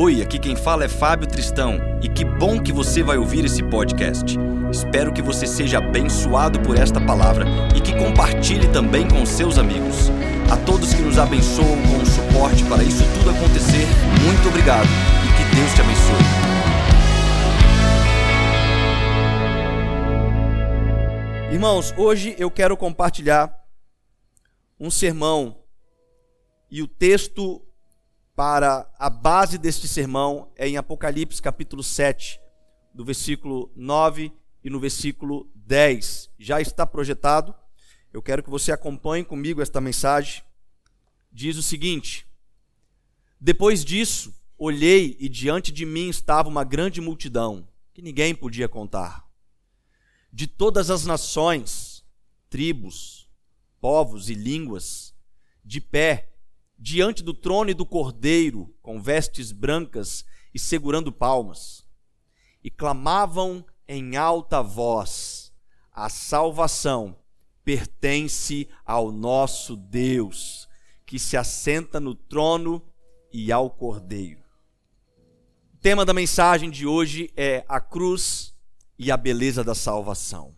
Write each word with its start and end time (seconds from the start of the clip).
Oi, 0.00 0.22
aqui 0.22 0.38
quem 0.38 0.54
fala 0.54 0.84
é 0.84 0.88
Fábio 0.88 1.26
Tristão 1.26 1.76
e 2.00 2.08
que 2.08 2.24
bom 2.24 2.62
que 2.62 2.70
você 2.70 3.02
vai 3.02 3.18
ouvir 3.18 3.44
esse 3.44 3.64
podcast. 3.64 4.38
Espero 4.70 5.12
que 5.12 5.20
você 5.20 5.44
seja 5.44 5.78
abençoado 5.78 6.60
por 6.60 6.78
esta 6.78 7.00
palavra 7.00 7.44
e 7.76 7.80
que 7.80 7.92
compartilhe 7.98 8.68
também 8.68 9.08
com 9.08 9.26
seus 9.26 9.58
amigos. 9.58 10.08
A 10.52 10.56
todos 10.64 10.94
que 10.94 11.02
nos 11.02 11.18
abençoam 11.18 11.82
com 11.82 11.98
o 12.00 12.06
suporte 12.06 12.62
para 12.66 12.84
isso 12.84 13.02
tudo 13.12 13.30
acontecer, 13.30 13.84
muito 14.22 14.48
obrigado 14.48 14.86
e 14.86 15.32
que 15.36 15.56
Deus 15.56 15.74
te 15.74 15.80
abençoe. 15.80 16.14
Irmãos, 21.52 21.92
hoje 21.96 22.36
eu 22.38 22.52
quero 22.52 22.76
compartilhar 22.76 23.52
um 24.78 24.92
sermão 24.92 25.58
e 26.70 26.84
o 26.84 26.86
texto 26.86 27.67
para 28.38 28.88
a 29.00 29.10
base 29.10 29.58
deste 29.58 29.88
sermão 29.88 30.52
é 30.54 30.68
em 30.68 30.76
Apocalipse 30.76 31.42
capítulo 31.42 31.82
7, 31.82 32.40
do 32.94 33.04
versículo 33.04 33.68
9 33.74 34.32
e 34.62 34.70
no 34.70 34.78
versículo 34.78 35.50
10. 35.56 36.30
Já 36.38 36.60
está 36.60 36.86
projetado. 36.86 37.52
Eu 38.12 38.22
quero 38.22 38.40
que 38.40 38.48
você 38.48 38.70
acompanhe 38.70 39.24
comigo 39.24 39.60
esta 39.60 39.80
mensagem. 39.80 40.44
Diz 41.32 41.56
o 41.56 41.64
seguinte: 41.64 42.28
Depois 43.40 43.84
disso, 43.84 44.32
olhei 44.56 45.16
e 45.18 45.28
diante 45.28 45.72
de 45.72 45.84
mim 45.84 46.08
estava 46.08 46.48
uma 46.48 46.62
grande 46.62 47.00
multidão, 47.00 47.66
que 47.92 48.00
ninguém 48.00 48.36
podia 48.36 48.68
contar, 48.68 49.28
de 50.32 50.46
todas 50.46 50.90
as 50.90 51.04
nações, 51.04 52.04
tribos, 52.48 53.28
povos 53.80 54.30
e 54.30 54.34
línguas, 54.34 55.12
de 55.64 55.80
pé 55.80 56.37
diante 56.78 57.22
do 57.22 57.34
trono 57.34 57.70
e 57.70 57.74
do 57.74 57.84
cordeiro, 57.84 58.72
com 58.80 59.02
vestes 59.02 59.50
brancas 59.50 60.24
e 60.54 60.58
segurando 60.58 61.10
palmas, 61.10 61.84
e 62.62 62.70
clamavam 62.70 63.64
em 63.86 64.16
alta 64.16 64.62
voz: 64.62 65.52
A 65.92 66.08
salvação 66.08 67.18
pertence 67.64 68.68
ao 68.84 69.10
nosso 69.10 69.76
Deus, 69.76 70.68
que 71.04 71.18
se 71.18 71.36
assenta 71.36 71.98
no 71.98 72.14
trono 72.14 72.82
e 73.32 73.50
ao 73.50 73.68
cordeiro. 73.68 74.42
O 75.74 75.76
tema 75.78 76.04
da 76.04 76.14
mensagem 76.14 76.70
de 76.70 76.86
hoje 76.86 77.30
é 77.36 77.64
a 77.68 77.80
cruz 77.80 78.54
e 78.98 79.10
a 79.10 79.16
beleza 79.16 79.62
da 79.62 79.74
salvação. 79.74 80.54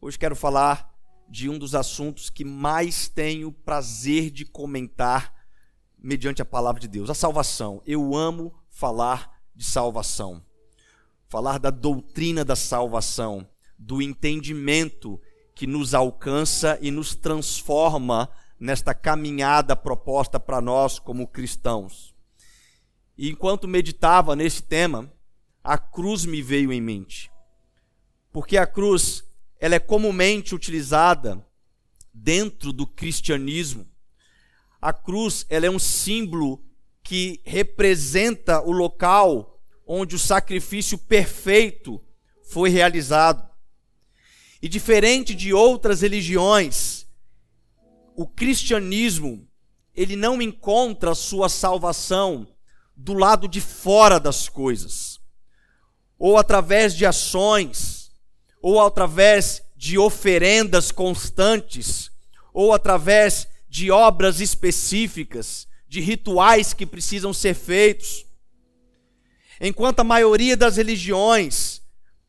Hoje 0.00 0.18
quero 0.18 0.36
falar 0.36 0.97
de 1.28 1.48
um 1.48 1.58
dos 1.58 1.74
assuntos 1.74 2.30
que 2.30 2.44
mais 2.44 3.08
tenho 3.08 3.52
prazer 3.52 4.30
de 4.30 4.44
comentar 4.44 5.34
mediante 5.98 6.40
a 6.40 6.44
palavra 6.44 6.80
de 6.80 6.88
Deus, 6.88 7.10
a 7.10 7.14
salvação. 7.14 7.82
Eu 7.84 8.14
amo 8.14 8.54
falar 8.70 9.40
de 9.54 9.64
salvação. 9.64 10.42
Falar 11.28 11.58
da 11.58 11.70
doutrina 11.70 12.44
da 12.44 12.56
salvação, 12.56 13.46
do 13.78 14.00
entendimento 14.00 15.20
que 15.54 15.66
nos 15.66 15.92
alcança 15.92 16.78
e 16.80 16.90
nos 16.90 17.14
transforma 17.14 18.30
nesta 18.58 18.94
caminhada 18.94 19.76
proposta 19.76 20.40
para 20.40 20.60
nós 20.60 20.98
como 20.98 21.26
cristãos. 21.26 22.14
E 23.16 23.28
enquanto 23.28 23.68
meditava 23.68 24.34
nesse 24.34 24.62
tema, 24.62 25.12
a 25.62 25.76
cruz 25.76 26.24
me 26.24 26.40
veio 26.40 26.72
em 26.72 26.80
mente. 26.80 27.30
Porque 28.32 28.56
a 28.56 28.66
cruz 28.66 29.27
ela 29.60 29.74
é 29.74 29.78
comumente 29.78 30.54
utilizada 30.54 31.44
dentro 32.12 32.72
do 32.72 32.86
cristianismo. 32.86 33.86
A 34.80 34.92
cruz 34.92 35.44
ela 35.48 35.66
é 35.66 35.70
um 35.70 35.78
símbolo 35.78 36.64
que 37.02 37.40
representa 37.44 38.60
o 38.60 38.70
local 38.70 39.60
onde 39.86 40.14
o 40.14 40.18
sacrifício 40.18 40.98
perfeito 40.98 42.00
foi 42.44 42.68
realizado. 42.68 43.48
E 44.60 44.68
diferente 44.68 45.34
de 45.34 45.52
outras 45.52 46.02
religiões, 46.02 47.06
o 48.14 48.26
cristianismo 48.26 49.48
ele 49.94 50.14
não 50.14 50.40
encontra 50.42 51.14
sua 51.14 51.48
salvação 51.48 52.46
do 52.94 53.14
lado 53.14 53.48
de 53.48 53.60
fora 53.60 54.18
das 54.20 54.48
coisas, 54.48 55.20
ou 56.18 56.36
através 56.36 56.94
de 56.94 57.06
ações, 57.06 57.97
ou 58.60 58.80
através 58.80 59.62
de 59.76 59.98
oferendas 59.98 60.90
constantes, 60.90 62.10
ou 62.52 62.72
através 62.72 63.46
de 63.68 63.90
obras 63.90 64.40
específicas, 64.40 65.68
de 65.88 66.00
rituais 66.00 66.72
que 66.72 66.84
precisam 66.84 67.32
ser 67.32 67.54
feitos. 67.54 68.26
Enquanto 69.60 70.00
a 70.00 70.04
maioria 70.04 70.56
das 70.56 70.76
religiões 70.76 71.82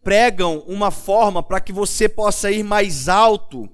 pregam 0.03 0.59
uma 0.67 0.91
forma 0.91 1.43
para 1.43 1.59
que 1.59 1.73
você 1.73 2.07
possa 2.07 2.51
ir 2.51 2.63
mais 2.63 3.09
alto 3.09 3.69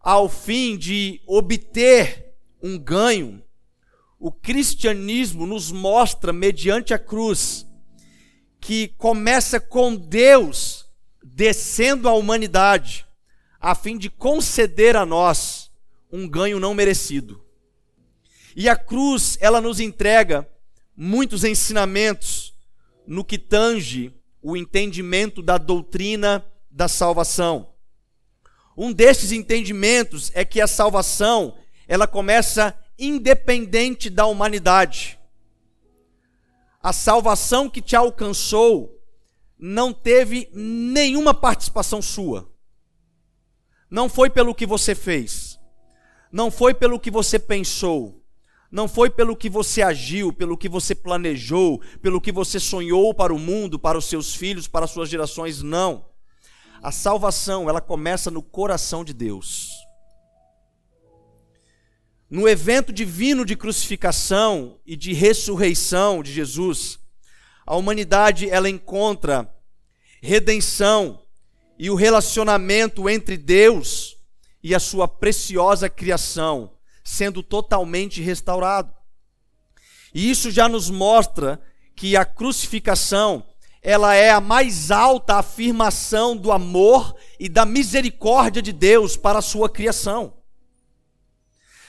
ao 0.00 0.28
fim 0.28 0.76
de 0.76 1.20
obter 1.26 2.34
um 2.62 2.78
ganho, 2.78 3.42
o 4.18 4.32
cristianismo 4.32 5.46
nos 5.46 5.70
mostra, 5.70 6.32
mediante 6.32 6.94
a 6.94 6.98
cruz, 6.98 7.66
que 8.58 8.88
começa 8.96 9.60
com 9.60 9.94
Deus 9.94 10.73
descendo 11.24 12.06
à 12.06 12.12
humanidade, 12.12 13.06
a 13.58 13.74
fim 13.74 13.96
de 13.96 14.10
conceder 14.10 14.94
a 14.94 15.06
nós 15.06 15.70
um 16.12 16.28
ganho 16.28 16.60
não 16.60 16.74
merecido. 16.74 17.42
E 18.54 18.68
a 18.68 18.76
cruz, 18.76 19.38
ela 19.40 19.60
nos 19.60 19.80
entrega 19.80 20.48
muitos 20.94 21.42
ensinamentos 21.42 22.54
no 23.06 23.24
que 23.24 23.38
tange 23.38 24.14
o 24.42 24.54
entendimento 24.56 25.42
da 25.42 25.56
doutrina 25.56 26.44
da 26.70 26.86
salvação. 26.88 27.70
Um 28.76 28.92
desses 28.92 29.32
entendimentos 29.32 30.30
é 30.34 30.44
que 30.44 30.60
a 30.60 30.66
salvação, 30.66 31.56
ela 31.88 32.06
começa 32.06 32.78
independente 32.98 34.10
da 34.10 34.26
humanidade. 34.26 35.18
A 36.82 36.92
salvação 36.92 37.68
que 37.68 37.80
te 37.80 37.96
alcançou 37.96 38.93
não 39.66 39.94
teve 39.94 40.50
nenhuma 40.52 41.32
participação 41.32 42.02
sua. 42.02 42.52
Não 43.90 44.10
foi 44.10 44.28
pelo 44.28 44.54
que 44.54 44.66
você 44.66 44.94
fez. 44.94 45.58
Não 46.30 46.50
foi 46.50 46.74
pelo 46.74 47.00
que 47.00 47.10
você 47.10 47.38
pensou. 47.38 48.22
Não 48.70 48.86
foi 48.86 49.08
pelo 49.08 49.34
que 49.34 49.48
você 49.48 49.80
agiu, 49.80 50.34
pelo 50.34 50.58
que 50.58 50.68
você 50.68 50.94
planejou, 50.94 51.80
pelo 52.02 52.20
que 52.20 52.30
você 52.30 52.60
sonhou 52.60 53.14
para 53.14 53.32
o 53.32 53.38
mundo, 53.38 53.78
para 53.78 53.96
os 53.96 54.04
seus 54.04 54.34
filhos, 54.34 54.68
para 54.68 54.84
as 54.84 54.90
suas 54.90 55.08
gerações, 55.08 55.62
não. 55.62 56.04
A 56.82 56.92
salvação, 56.92 57.66
ela 57.66 57.80
começa 57.80 58.30
no 58.30 58.42
coração 58.42 59.02
de 59.02 59.14
Deus. 59.14 59.70
No 62.28 62.46
evento 62.46 62.92
divino 62.92 63.46
de 63.46 63.56
crucificação 63.56 64.78
e 64.84 64.94
de 64.94 65.14
ressurreição 65.14 66.22
de 66.22 66.30
Jesus, 66.34 66.98
a 67.66 67.76
humanidade 67.76 68.50
ela 68.50 68.68
encontra 68.68 69.53
redenção 70.24 71.20
e 71.78 71.90
o 71.90 71.94
relacionamento 71.94 73.10
entre 73.10 73.36
Deus 73.36 74.16
e 74.62 74.74
a 74.74 74.80
sua 74.80 75.06
preciosa 75.06 75.90
criação 75.90 76.72
sendo 77.04 77.42
totalmente 77.42 78.22
restaurado. 78.22 78.90
E 80.14 80.30
isso 80.30 80.50
já 80.50 80.66
nos 80.66 80.88
mostra 80.88 81.60
que 81.94 82.16
a 82.16 82.24
crucificação, 82.24 83.44
ela 83.82 84.14
é 84.14 84.30
a 84.30 84.40
mais 84.40 84.90
alta 84.90 85.34
afirmação 85.34 86.34
do 86.34 86.50
amor 86.50 87.14
e 87.38 87.46
da 87.46 87.66
misericórdia 87.66 88.62
de 88.62 88.72
Deus 88.72 89.18
para 89.18 89.40
a 89.40 89.42
sua 89.42 89.68
criação. 89.68 90.38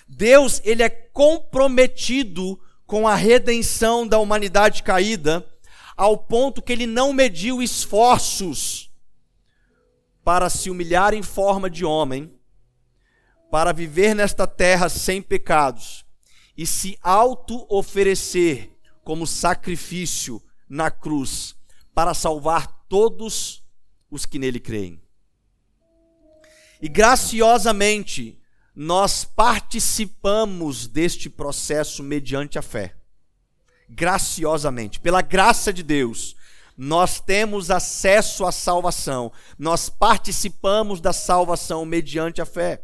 Deus, 0.09 0.61
ele 0.65 0.83
é 0.83 0.89
comprometido 0.89 2.59
com 2.85 3.07
a 3.07 3.15
redenção 3.15 4.05
da 4.05 4.19
humanidade 4.19 4.83
caída 4.83 5.49
ao 5.95 6.17
ponto 6.17 6.61
que 6.61 6.73
ele 6.73 6.85
não 6.85 7.13
mediu 7.13 7.61
esforços 7.61 8.91
para 10.23 10.49
se 10.49 10.69
humilhar 10.69 11.13
em 11.13 11.21
forma 11.21 11.69
de 11.69 11.85
homem, 11.85 12.33
para 13.51 13.71
viver 13.71 14.13
nesta 14.15 14.45
terra 14.47 14.89
sem 14.89 15.21
pecados 15.21 16.05
e 16.57 16.65
se 16.65 16.97
auto-oferecer 17.01 18.75
como 19.03 19.27
sacrifício 19.27 20.41
na 20.67 20.89
cruz 20.89 21.55
para 21.93 22.13
salvar 22.13 22.85
todos 22.89 23.63
os 24.09 24.25
que 24.25 24.39
nele 24.39 24.59
creem. 24.59 25.01
E 26.81 26.89
graciosamente, 26.89 28.39
nós 28.75 29.23
participamos 29.23 30.87
deste 30.87 31.29
processo 31.29 32.03
mediante 32.03 32.59
a 32.59 32.61
fé 32.61 32.95
graciosamente, 33.89 34.99
pela 34.99 35.21
graça 35.21 35.71
de 35.71 35.83
Deus, 35.83 36.35
nós 36.77 37.19
temos 37.19 37.71
acesso 37.71 38.45
à 38.45 38.51
salvação, 38.51 39.31
nós 39.57 39.89
participamos 39.89 40.99
da 40.99 41.13
salvação 41.13 41.85
mediante 41.85 42.41
a 42.41 42.45
fé. 42.45 42.83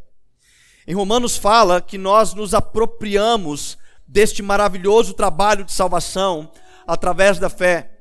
Em 0.87 0.95
Romanos 0.95 1.37
fala 1.37 1.81
que 1.81 1.97
nós 1.97 2.33
nos 2.33 2.53
apropriamos 2.53 3.77
deste 4.07 4.41
maravilhoso 4.41 5.13
trabalho 5.13 5.63
de 5.63 5.71
salvação 5.71 6.51
através 6.87 7.37
da 7.37 7.49
fé. 7.49 7.99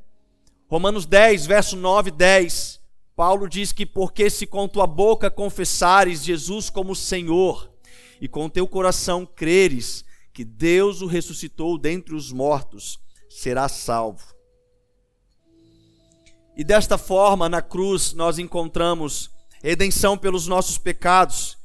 Romanos 0.68 1.06
10, 1.06 1.46
verso 1.46 1.76
9 1.76 2.08
e 2.08 2.12
10. 2.12 2.80
Paulo 3.14 3.48
diz 3.48 3.72
que 3.72 3.84
porque 3.84 4.30
se 4.30 4.46
com 4.46 4.66
tua 4.66 4.86
boca 4.86 5.30
confessares 5.30 6.24
Jesus 6.24 6.70
como 6.70 6.94
Senhor 6.94 7.70
e 8.20 8.28
com 8.28 8.48
teu 8.48 8.66
coração 8.66 9.26
creres 9.26 10.04
que 10.40 10.44
Deus 10.46 11.02
o 11.02 11.06
ressuscitou 11.06 11.76
dentre 11.76 12.14
os 12.14 12.32
mortos, 12.32 12.98
serás 13.28 13.72
salvo. 13.72 14.34
E 16.56 16.64
desta 16.64 16.96
forma, 16.96 17.46
na 17.46 17.60
cruz, 17.60 18.14
nós 18.14 18.38
encontramos 18.38 19.30
redenção 19.62 20.16
pelos 20.16 20.46
nossos 20.46 20.78
pecados, 20.78 21.58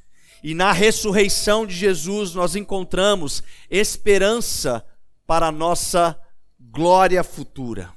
e 0.43 0.53
na 0.53 0.73
ressurreição 0.73 1.65
de 1.65 1.73
Jesus, 1.73 2.33
nós 2.33 2.53
encontramos 2.53 3.41
esperança 3.69 4.85
para 5.25 5.47
a 5.47 5.53
nossa 5.53 6.19
glória 6.59 7.23
futura. 7.23 7.93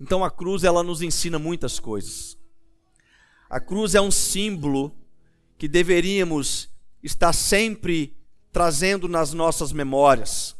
Então 0.00 0.24
a 0.24 0.30
cruz 0.30 0.64
ela 0.64 0.82
nos 0.82 1.02
ensina 1.02 1.38
muitas 1.38 1.78
coisas. 1.78 2.36
A 3.48 3.60
cruz 3.60 3.94
é 3.94 4.00
um 4.00 4.10
símbolo 4.10 4.92
que 5.56 5.68
deveríamos 5.68 6.68
estar 7.00 7.32
sempre 7.32 8.16
trazendo 8.54 9.08
nas 9.08 9.32
nossas 9.32 9.72
memórias. 9.72 10.54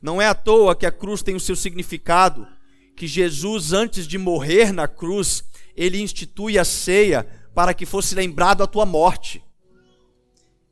Não 0.00 0.22
é 0.22 0.26
à 0.26 0.34
toa 0.34 0.74
que 0.74 0.86
a 0.86 0.90
cruz 0.90 1.22
tem 1.22 1.36
o 1.36 1.40
seu 1.40 1.54
significado, 1.54 2.48
que 2.96 3.06
Jesus 3.06 3.74
antes 3.74 4.06
de 4.06 4.16
morrer 4.16 4.72
na 4.72 4.88
cruz, 4.88 5.44
ele 5.76 6.00
institui 6.00 6.58
a 6.58 6.64
ceia 6.64 7.28
para 7.54 7.74
que 7.74 7.84
fosse 7.84 8.14
lembrado 8.14 8.62
a 8.62 8.66
tua 8.66 8.86
morte. 8.86 9.44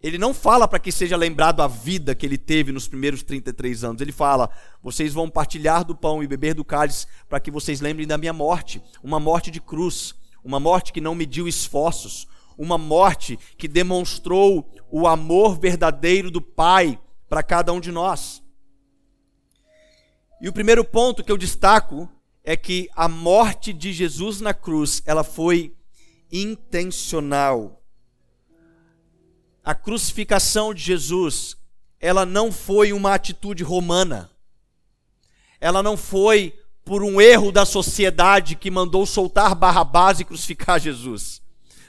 Ele 0.02 0.16
não 0.16 0.32
fala 0.32 0.66
para 0.66 0.78
que 0.78 0.90
seja 0.90 1.18
lembrado 1.18 1.60
a 1.60 1.68
vida 1.68 2.14
que 2.14 2.24
ele 2.24 2.38
teve 2.38 2.72
nos 2.72 2.88
primeiros 2.88 3.22
33 3.22 3.84
anos. 3.84 4.00
Ele 4.00 4.12
fala: 4.12 4.48
vocês 4.82 5.12
vão 5.12 5.28
partilhar 5.28 5.84
do 5.84 5.94
pão 5.94 6.22
e 6.22 6.26
beber 6.26 6.54
do 6.54 6.64
cálice 6.64 7.06
para 7.28 7.40
que 7.40 7.50
vocês 7.50 7.82
lembrem 7.82 8.06
da 8.06 8.16
minha 8.16 8.32
morte. 8.32 8.80
Uma 9.02 9.20
morte 9.20 9.50
de 9.50 9.60
cruz, 9.60 10.14
uma 10.42 10.58
morte 10.58 10.94
que 10.94 11.00
não 11.00 11.14
mediu 11.14 11.46
esforços, 11.46 12.26
uma 12.56 12.78
morte 12.78 13.38
que 13.56 13.68
demonstrou 13.68 14.70
o 14.90 15.06
amor 15.06 15.58
verdadeiro 15.58 16.30
do 16.30 16.40
Pai 16.40 16.98
para 17.28 17.42
cada 17.42 17.72
um 17.72 17.80
de 17.80 17.90
nós. 17.90 18.42
E 20.40 20.48
o 20.48 20.52
primeiro 20.52 20.84
ponto 20.84 21.24
que 21.24 21.32
eu 21.32 21.36
destaco 21.36 22.08
é 22.44 22.56
que 22.56 22.88
a 22.94 23.08
morte 23.08 23.72
de 23.72 23.92
Jesus 23.92 24.40
na 24.40 24.54
cruz, 24.54 25.02
ela 25.04 25.24
foi 25.24 25.74
intencional. 26.30 27.82
A 29.64 29.74
crucificação 29.74 30.72
de 30.72 30.80
Jesus, 30.82 31.56
ela 31.98 32.24
não 32.24 32.52
foi 32.52 32.92
uma 32.92 33.14
atitude 33.14 33.64
romana. 33.64 34.30
Ela 35.60 35.82
não 35.82 35.96
foi 35.96 36.56
por 36.84 37.02
um 37.02 37.20
erro 37.20 37.50
da 37.50 37.66
sociedade 37.66 38.54
que 38.54 38.70
mandou 38.70 39.04
soltar 39.04 39.56
Barrabás 39.56 40.20
e 40.20 40.24
crucificar 40.24 40.78
Jesus. 40.78 41.42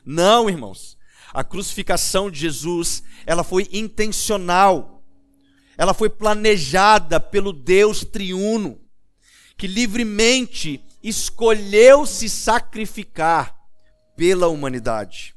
Não, 0.08 0.50
irmãos. 0.50 0.98
A 1.34 1.44
crucificação 1.44 2.32
de 2.32 2.40
Jesus, 2.40 3.04
ela 3.26 3.44
foi 3.44 3.68
intencional. 3.74 5.04
Ela 5.78 5.94
foi 5.94 6.10
planejada 6.10 7.20
pelo 7.20 7.52
Deus 7.52 8.06
triuno, 8.06 8.80
que 9.58 9.68
livremente 9.68 10.82
escolheu 11.04 12.06
se 12.06 12.30
sacrificar 12.30 13.54
pela 14.16 14.48
humanidade. 14.48 15.36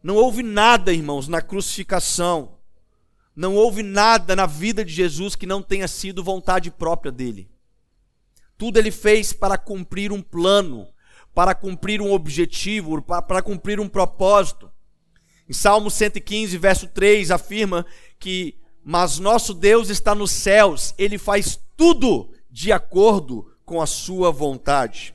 Não 0.00 0.14
houve 0.14 0.44
nada, 0.44 0.92
irmãos, 0.92 1.26
na 1.26 1.42
crucificação. 1.42 2.56
Não 3.34 3.56
houve 3.56 3.82
nada 3.82 4.36
na 4.36 4.46
vida 4.46 4.84
de 4.84 4.92
Jesus 4.92 5.34
que 5.34 5.44
não 5.44 5.60
tenha 5.60 5.88
sido 5.88 6.22
vontade 6.22 6.70
própria 6.70 7.10
dele. 7.10 7.50
Tudo 8.56 8.78
ele 8.78 8.92
fez 8.92 9.32
para 9.32 9.58
cumprir 9.58 10.12
um 10.12 10.22
plano, 10.22 10.86
para 11.34 11.54
cumprir 11.54 12.00
um 12.00 12.12
objetivo, 12.12 13.00
para, 13.02 13.42
cumprir 13.42 13.80
um 13.80 13.88
propósito. 13.88 14.70
Em 15.48 15.52
Salmo 15.52 15.90
115, 15.90 16.56
verso 16.58 16.86
3, 16.88 17.30
afirma 17.30 17.86
que: 18.18 18.58
Mas 18.84 19.18
nosso 19.18 19.54
Deus 19.54 19.88
está 19.88 20.14
nos 20.14 20.30
céus, 20.30 20.94
ele 20.98 21.18
faz 21.18 21.58
tudo 21.76 22.30
de 22.50 22.70
acordo 22.70 23.50
com 23.64 23.80
a 23.80 23.86
sua 23.86 24.30
vontade. 24.30 25.14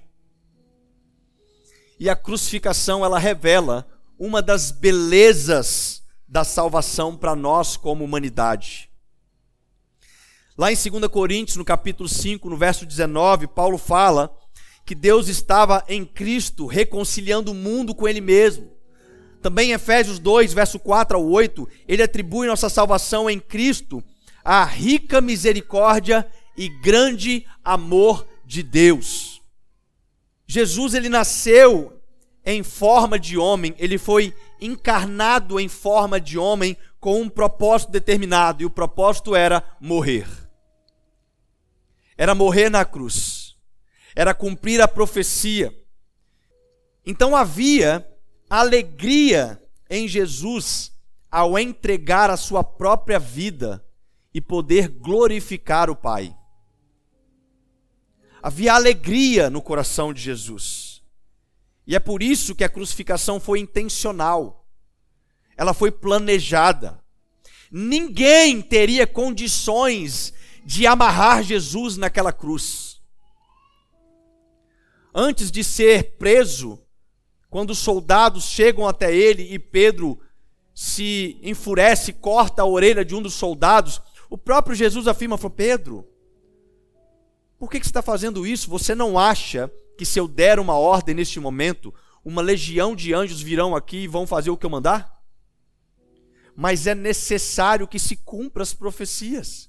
E 1.99 2.09
a 2.09 2.15
crucificação, 2.15 3.03
ela 3.03 3.19
revela 3.19 3.87
uma 4.19 4.41
das 4.41 4.71
belezas 4.71 6.03
da 6.27 6.43
salvação 6.43 7.15
para 7.15 7.35
nós 7.35 7.77
como 7.77 8.03
humanidade. 8.03 8.89
Lá 10.57 10.71
em 10.71 10.75
2 10.75 11.07
Coríntios, 11.07 11.55
no 11.55 11.63
capítulo 11.63 12.09
5, 12.09 12.49
no 12.49 12.57
verso 12.57 12.85
19, 12.85 13.47
Paulo 13.47 13.77
fala 13.77 14.35
que 14.87 14.95
Deus 14.95 15.27
estava 15.27 15.83
em 15.89 16.05
Cristo 16.05 16.65
reconciliando 16.65 17.51
o 17.51 17.53
mundo 17.53 17.93
com 17.93 18.07
Ele 18.07 18.21
mesmo. 18.21 18.71
Também 19.41 19.71
em 19.71 19.73
Efésios 19.73 20.17
2, 20.17 20.53
verso 20.53 20.79
4 20.79 21.17
ao 21.17 21.27
8, 21.27 21.67
ele 21.85 22.01
atribui 22.01 22.47
nossa 22.47 22.69
salvação 22.69 23.29
em 23.29 23.37
Cristo 23.37 24.01
à 24.45 24.63
rica 24.63 25.19
misericórdia 25.19 26.25
e 26.55 26.69
grande 26.69 27.45
amor 27.65 28.25
de 28.45 28.63
Deus. 28.63 29.41
Jesus 30.47 30.93
ele 30.93 31.09
nasceu 31.09 32.01
em 32.45 32.63
forma 32.63 33.19
de 33.19 33.37
homem, 33.37 33.75
ele 33.77 33.97
foi 33.97 34.33
encarnado 34.61 35.59
em 35.59 35.67
forma 35.67 36.17
de 36.17 36.37
homem 36.37 36.77
com 36.97 37.21
um 37.21 37.27
propósito 37.27 37.91
determinado, 37.91 38.63
e 38.63 38.65
o 38.65 38.69
propósito 38.69 39.35
era 39.35 39.61
morrer. 39.81 40.29
Era 42.17 42.33
morrer 42.33 42.69
na 42.69 42.85
cruz 42.85 43.46
era 44.17 44.33
cumprir 44.33 44.81
a 44.81 44.87
profecia. 44.87 45.71
Então 47.05 47.35
havia 47.35 48.03
alegria 48.49 49.61
em 49.87 50.07
Jesus 50.07 50.91
ao 51.29 51.59
entregar 51.59 52.31
a 52.31 52.35
sua 52.35 52.63
própria 52.63 53.19
vida 53.19 53.85
e 54.33 54.41
poder 54.41 54.87
glorificar 54.87 55.87
o 55.87 55.95
Pai. 55.95 56.35
Havia 58.41 58.73
alegria 58.73 59.51
no 59.51 59.61
coração 59.61 60.11
de 60.11 60.19
Jesus. 60.19 61.03
E 61.85 61.95
é 61.95 61.99
por 61.99 62.23
isso 62.23 62.55
que 62.55 62.63
a 62.63 62.69
crucificação 62.69 63.39
foi 63.39 63.59
intencional. 63.59 64.67
Ela 65.55 65.75
foi 65.75 65.91
planejada. 65.91 66.99
Ninguém 67.71 68.63
teria 68.63 69.05
condições 69.05 70.33
de 70.65 70.87
amarrar 70.87 71.43
Jesus 71.43 71.97
naquela 71.97 72.33
cruz 72.33 72.86
antes 75.17 75.49
de 75.49 75.63
ser 75.63 76.15
preso, 76.19 76.79
quando 77.49 77.71
os 77.71 77.79
soldados 77.79 78.43
chegam 78.43 78.87
até 78.87 79.13
ele 79.13 79.51
e 79.51 79.57
Pedro 79.57 80.19
se 80.75 81.39
enfurece, 81.41 82.13
corta 82.13 82.61
a 82.61 82.65
orelha 82.65 83.03
de 83.03 83.15
um 83.15 83.21
dos 83.21 83.33
soldados, 83.33 83.99
o 84.29 84.37
próprio 84.37 84.75
Jesus 84.75 85.07
afirma: 85.07 85.35
falou, 85.35 85.55
Pedro, 85.55 86.07
por 87.57 87.71
que, 87.71 87.79
que 87.79 87.87
você 87.87 87.89
está 87.89 88.03
fazendo 88.03 88.45
isso? 88.45 88.69
Você 88.69 88.93
não 88.93 89.17
acha 89.17 89.71
que 89.97 90.05
se 90.05 90.19
eu 90.19 90.27
der 90.27 90.59
uma 90.59 90.77
ordem 90.77 91.15
neste 91.15 91.39
momento, 91.39 91.91
uma 92.23 92.43
legião 92.43 92.95
de 92.95 93.11
anjos 93.11 93.41
virão 93.41 93.75
aqui 93.75 94.03
e 94.03 94.07
vão 94.07 94.27
fazer 94.27 94.51
o 94.51 94.57
que 94.57 94.67
eu 94.67 94.69
mandar? 94.69 95.17
Mas 96.55 96.85
é 96.85 96.93
necessário 96.93 97.87
que 97.87 97.97
se 97.97 98.15
cumpra 98.15 98.61
as 98.61 98.73
profecias. 98.73 99.67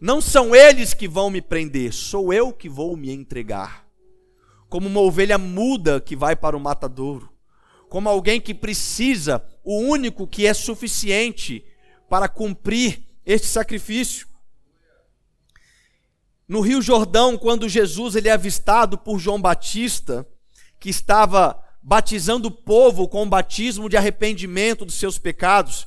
Não 0.00 0.20
são 0.20 0.56
eles 0.56 0.92
que 0.92 1.06
vão 1.06 1.30
me 1.30 1.40
prender, 1.40 1.92
sou 1.92 2.32
eu 2.32 2.52
que 2.52 2.68
vou 2.68 2.96
me 2.96 3.12
entregar 3.12 3.85
como 4.68 4.88
uma 4.88 5.00
ovelha 5.00 5.38
muda 5.38 6.00
que 6.00 6.16
vai 6.16 6.34
para 6.34 6.56
o 6.56 6.60
matadouro, 6.60 7.32
como 7.88 8.08
alguém 8.08 8.40
que 8.40 8.54
precisa, 8.54 9.44
o 9.62 9.78
único 9.78 10.26
que 10.26 10.46
é 10.46 10.52
suficiente 10.54 11.64
para 12.08 12.28
cumprir 12.28 13.04
este 13.24 13.46
sacrifício. 13.46 14.26
No 16.48 16.60
Rio 16.60 16.80
Jordão, 16.80 17.36
quando 17.36 17.68
Jesus 17.68 18.14
ele 18.14 18.28
é 18.28 18.32
avistado 18.32 18.96
por 18.96 19.18
João 19.18 19.40
Batista, 19.40 20.26
que 20.78 20.88
estava 20.88 21.60
batizando 21.82 22.48
o 22.48 22.52
povo 22.52 23.08
com 23.08 23.22
o 23.22 23.28
batismo 23.28 23.88
de 23.88 23.96
arrependimento 23.96 24.84
dos 24.84 24.94
seus 24.94 25.18
pecados, 25.18 25.86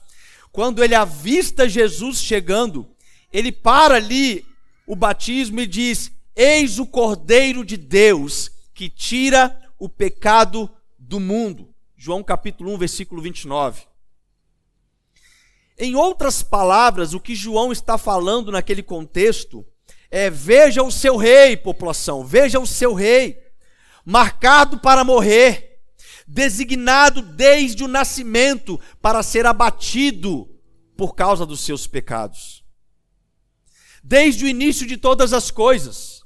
quando 0.51 0.83
ele 0.83 0.95
avista 0.95 1.69
Jesus 1.69 2.21
chegando, 2.21 2.89
ele 3.31 3.51
para 3.51 3.95
ali 3.95 4.45
o 4.86 4.95
batismo 4.95 5.62
e 5.62 5.67
diz: 5.67 6.12
Eis 6.36 6.79
o 6.79 6.86
Cordeiro 6.86 7.63
de 7.63 7.77
Deus 7.77 8.51
que 8.79 8.89
tira 8.89 9.62
o 9.77 9.89
pecado 9.89 10.69
do 10.98 11.19
mundo. 11.19 11.75
João 11.98 12.24
capítulo 12.24 12.74
1, 12.75 12.77
versículo 12.77 13.21
29. 13.21 13.81
Em 15.77 15.95
outras 15.95 16.41
palavras, 16.41 17.13
o 17.13 17.19
que 17.19 17.36
João 17.36 17.74
está 17.74 17.98
falando 17.98 18.53
naquele 18.53 18.81
contexto 18.81 19.65
é: 20.09 20.29
veja 20.29 20.81
o 20.81 20.89
seu 20.89 21.17
rei, 21.17 21.57
população, 21.57 22.24
veja 22.24 22.57
o 22.57 22.65
seu 22.65 22.93
rei, 22.93 23.43
marcado 24.05 24.79
para 24.79 25.03
morrer, 25.03 25.81
designado 26.25 27.21
desde 27.21 27.83
o 27.83 27.88
nascimento 27.88 28.79
para 29.01 29.21
ser 29.21 29.45
abatido 29.45 30.50
por 30.95 31.15
causa 31.15 31.45
dos 31.45 31.59
seus 31.59 31.86
pecados. 31.86 32.63
desde 34.01 34.45
o 34.45 34.48
início 34.48 34.88
de 34.88 34.95
todas 34.95 35.33
as 35.33 35.51
coisas. 35.51 36.19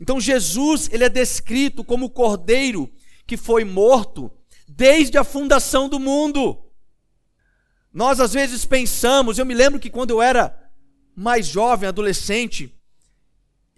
Então 0.00 0.20
Jesus, 0.20 0.88
ele 0.92 1.04
é 1.04 1.08
descrito 1.08 1.82
como 1.82 2.06
o 2.06 2.10
cordeiro 2.10 2.90
que 3.26 3.36
foi 3.36 3.64
morto 3.64 4.30
desde 4.68 5.16
a 5.18 5.24
fundação 5.24 5.88
do 5.88 5.98
mundo. 5.98 6.62
Nós 7.92 8.20
às 8.20 8.32
vezes 8.32 8.64
pensamos, 8.64 9.38
eu 9.38 9.46
me 9.46 9.54
lembro 9.54 9.80
que 9.80 9.90
quando 9.90 10.10
eu 10.10 10.20
era 10.20 10.70
mais 11.14 11.46
jovem, 11.46 11.88
adolescente, 11.88 12.74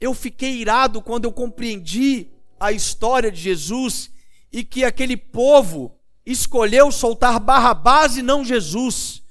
eu 0.01 0.13
fiquei 0.13 0.57
irado 0.57 1.01
quando 1.01 1.25
eu 1.25 1.33
compreendi 1.33 2.29
a 2.59 2.73
história 2.73 3.31
de 3.31 3.41
Jesus 3.41 4.11
e 4.53 4.65
que 4.65 4.85
aquele 4.85 5.17
povo 5.17 5.97
escolheu 6.27 6.91
soltar 6.91 7.39
Barrabás 7.39 8.17
e 8.17 8.23
não 8.23 8.45
Jesus. 8.45 9.23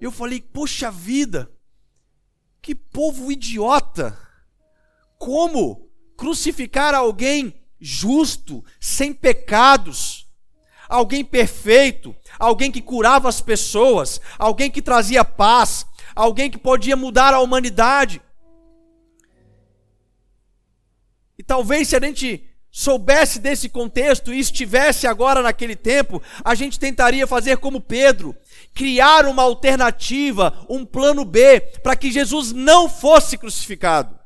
Eu 0.00 0.12
falei, 0.12 0.40
puxa 0.40 0.90
vida, 0.90 1.50
que 2.60 2.74
povo 2.74 3.32
idiota! 3.32 4.16
Como 5.18 5.87
crucificar 6.18 6.96
alguém 6.96 7.54
justo, 7.80 8.64
sem 8.80 9.14
pecados, 9.14 10.26
alguém 10.88 11.24
perfeito, 11.24 12.14
alguém 12.40 12.72
que 12.72 12.82
curava 12.82 13.28
as 13.28 13.40
pessoas, 13.40 14.20
alguém 14.36 14.68
que 14.68 14.82
trazia 14.82 15.24
paz, 15.24 15.86
alguém 16.16 16.50
que 16.50 16.58
podia 16.58 16.96
mudar 16.96 17.32
a 17.32 17.38
humanidade. 17.38 18.20
E 21.38 21.42
talvez 21.44 21.86
se 21.86 21.94
a 21.94 22.00
gente 22.00 22.44
soubesse 22.68 23.38
desse 23.38 23.68
contexto 23.68 24.34
e 24.34 24.40
estivesse 24.40 25.06
agora 25.06 25.40
naquele 25.40 25.76
tempo, 25.76 26.20
a 26.44 26.52
gente 26.56 26.80
tentaria 26.80 27.28
fazer 27.28 27.58
como 27.58 27.80
Pedro, 27.80 28.34
criar 28.74 29.24
uma 29.24 29.44
alternativa, 29.44 30.66
um 30.68 30.84
plano 30.84 31.24
B, 31.24 31.60
para 31.80 31.94
que 31.94 32.10
Jesus 32.10 32.50
não 32.50 32.88
fosse 32.88 33.38
crucificado. 33.38 34.17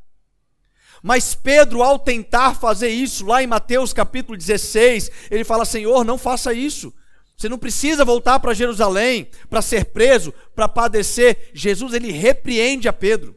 Mas 1.02 1.34
Pedro, 1.34 1.82
ao 1.82 1.98
tentar 1.98 2.54
fazer 2.54 2.88
isso, 2.88 3.26
lá 3.26 3.42
em 3.42 3.46
Mateus 3.46 3.92
capítulo 3.92 4.38
16, 4.38 5.10
ele 5.30 5.42
fala: 5.42 5.64
Senhor, 5.64 6.04
não 6.04 6.16
faça 6.16 6.54
isso. 6.54 6.94
Você 7.36 7.48
não 7.48 7.58
precisa 7.58 8.04
voltar 8.04 8.38
para 8.38 8.54
Jerusalém 8.54 9.28
para 9.50 9.60
ser 9.60 9.86
preso, 9.86 10.32
para 10.54 10.68
padecer. 10.68 11.50
Jesus, 11.52 11.92
ele 11.92 12.12
repreende 12.12 12.86
a 12.86 12.92
Pedro. 12.92 13.36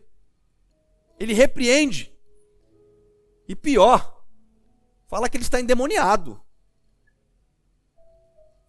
Ele 1.20 1.34
repreende. 1.34 2.14
E 3.48 3.56
pior, 3.56 4.24
fala 5.08 5.28
que 5.28 5.38
ele 5.38 5.44
está 5.44 5.60
endemoniado. 5.60 6.40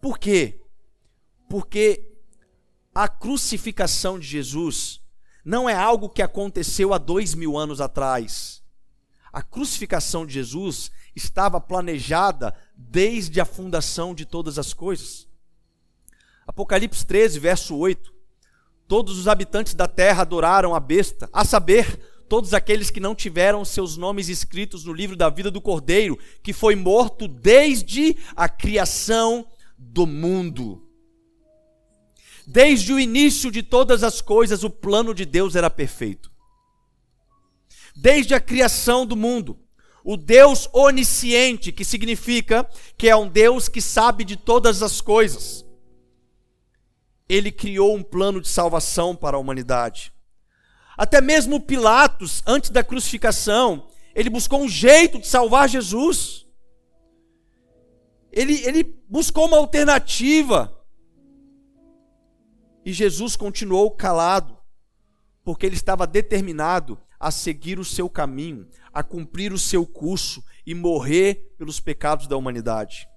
Por 0.00 0.18
quê? 0.18 0.58
Porque 1.50 2.14
a 2.94 3.08
crucificação 3.08 4.18
de 4.18 4.26
Jesus 4.26 5.02
não 5.44 5.68
é 5.68 5.74
algo 5.74 6.08
que 6.08 6.22
aconteceu 6.22 6.94
há 6.94 6.98
dois 6.98 7.34
mil 7.34 7.58
anos 7.58 7.78
atrás. 7.78 8.64
A 9.36 9.42
crucificação 9.42 10.24
de 10.24 10.32
Jesus 10.32 10.90
estava 11.14 11.60
planejada 11.60 12.54
desde 12.74 13.38
a 13.38 13.44
fundação 13.44 14.14
de 14.14 14.24
todas 14.24 14.58
as 14.58 14.72
coisas. 14.72 15.28
Apocalipse 16.46 17.04
13, 17.04 17.38
verso 17.38 17.76
8. 17.76 18.14
Todos 18.88 19.18
os 19.18 19.28
habitantes 19.28 19.74
da 19.74 19.86
terra 19.86 20.22
adoraram 20.22 20.74
a 20.74 20.80
besta, 20.80 21.28
a 21.34 21.44
saber, 21.44 22.00
todos 22.30 22.54
aqueles 22.54 22.88
que 22.88 22.98
não 22.98 23.14
tiveram 23.14 23.62
seus 23.62 23.98
nomes 23.98 24.30
escritos 24.30 24.86
no 24.86 24.92
livro 24.94 25.14
da 25.14 25.28
vida 25.28 25.50
do 25.50 25.60
Cordeiro, 25.60 26.18
que 26.42 26.54
foi 26.54 26.74
morto 26.74 27.28
desde 27.28 28.16
a 28.34 28.48
criação 28.48 29.46
do 29.76 30.06
mundo. 30.06 30.88
Desde 32.46 32.90
o 32.90 32.98
início 32.98 33.50
de 33.50 33.62
todas 33.62 34.02
as 34.02 34.22
coisas, 34.22 34.64
o 34.64 34.70
plano 34.70 35.12
de 35.12 35.26
Deus 35.26 35.54
era 35.54 35.68
perfeito. 35.68 36.34
Desde 37.96 38.34
a 38.34 38.40
criação 38.40 39.06
do 39.06 39.16
mundo, 39.16 39.58
o 40.04 40.18
Deus 40.18 40.68
onisciente, 40.72 41.72
que 41.72 41.84
significa 41.84 42.68
que 42.96 43.08
é 43.08 43.16
um 43.16 43.26
Deus 43.26 43.68
que 43.68 43.80
sabe 43.80 44.22
de 44.22 44.36
todas 44.36 44.82
as 44.82 45.00
coisas, 45.00 45.66
ele 47.26 47.50
criou 47.50 47.96
um 47.96 48.02
plano 48.02 48.40
de 48.40 48.48
salvação 48.48 49.16
para 49.16 49.38
a 49.38 49.40
humanidade. 49.40 50.12
Até 50.96 51.20
mesmo 51.20 51.58
Pilatos, 51.58 52.42
antes 52.46 52.70
da 52.70 52.84
crucificação, 52.84 53.88
ele 54.14 54.30
buscou 54.30 54.60
um 54.60 54.68
jeito 54.68 55.18
de 55.18 55.26
salvar 55.26 55.68
Jesus. 55.68 56.46
Ele, 58.30 58.62
ele 58.64 58.84
buscou 59.08 59.46
uma 59.46 59.56
alternativa. 59.56 60.72
E 62.84 62.92
Jesus 62.92 63.34
continuou 63.34 63.90
calado, 63.90 64.56
porque 65.42 65.66
ele 65.66 65.74
estava 65.74 66.06
determinado 66.06 67.00
a 67.26 67.30
seguir 67.32 67.80
o 67.80 67.84
seu 67.84 68.08
caminho, 68.08 68.68
a 68.92 69.02
cumprir 69.02 69.52
o 69.52 69.58
seu 69.58 69.84
curso 69.84 70.44
e 70.64 70.76
morrer 70.76 71.56
pelos 71.58 71.80
pecados 71.80 72.28
da 72.28 72.36
humanidade. 72.36 73.08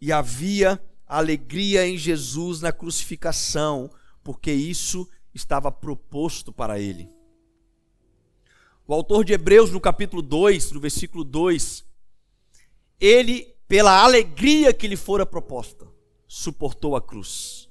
E 0.00 0.12
havia 0.12 0.80
alegria 1.04 1.84
em 1.84 1.98
Jesus 1.98 2.60
na 2.60 2.70
crucificação, 2.70 3.90
porque 4.22 4.52
isso 4.52 5.10
estava 5.34 5.72
proposto 5.72 6.52
para 6.52 6.78
ele. 6.78 7.10
O 8.86 8.94
autor 8.94 9.24
de 9.24 9.32
Hebreus, 9.32 9.72
no 9.72 9.80
capítulo 9.80 10.22
2, 10.22 10.70
no 10.70 10.78
versículo 10.78 11.24
2, 11.24 11.84
ele, 13.00 13.52
pela 13.66 14.00
alegria 14.00 14.72
que 14.72 14.86
lhe 14.86 14.96
fora 14.96 15.26
proposta, 15.26 15.88
suportou 16.28 16.94
a 16.94 17.02
cruz. 17.02 17.68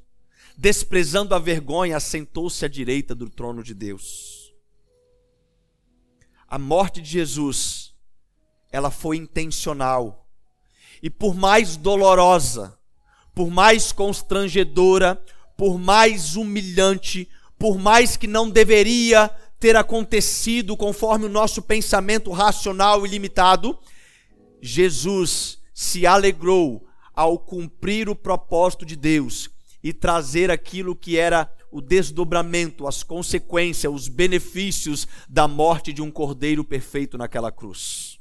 Desprezando 0.58 1.34
a 1.34 1.40
vergonha, 1.40 1.96
assentou-se 1.96 2.66
à 2.66 2.68
direita 2.68 3.16
do 3.16 3.30
trono 3.30 3.64
de 3.64 3.74
Deus. 3.74 4.45
A 6.48 6.60
morte 6.60 7.02
de 7.02 7.10
Jesus, 7.10 7.94
ela 8.72 8.92
foi 8.92 9.18
intencional. 9.18 10.28
E 11.02 11.10
por 11.10 11.36
mais 11.36 11.76
dolorosa, 11.76 12.78
por 13.34 13.50
mais 13.50 13.92
constrangedora, 13.92 15.22
por 15.58 15.78
mais 15.78 16.36
humilhante, 16.36 17.28
por 17.58 17.78
mais 17.78 18.16
que 18.16 18.28
não 18.28 18.50
deveria 18.50 19.30
ter 19.60 19.76
acontecido 19.76 20.76
conforme 20.78 21.26
o 21.26 21.30
nosso 21.30 21.62
pensamento 21.62 22.32
racional 22.32 23.06
e 23.06 23.10
limitado, 23.10 23.78
Jesus 24.62 25.60
se 25.74 26.06
alegrou 26.06 26.86
ao 27.14 27.40
cumprir 27.40 28.10
o 28.10 28.16
propósito 28.16 28.86
de 28.86 28.96
Deus 28.96 29.50
e 29.84 29.94
trazer 29.94 30.52
aquilo 30.52 30.96
que 30.96 31.18
era 31.18 31.50
o 31.76 31.82
desdobramento, 31.82 32.88
as 32.88 33.04
consequências, 33.04 33.92
os 33.92 34.08
benefícios 34.08 35.06
da 35.28 35.46
morte 35.46 35.92
de 35.92 36.02
um 36.02 36.10
cordeiro 36.10 36.64
perfeito 36.64 37.18
naquela 37.18 37.52
cruz. 37.52 38.18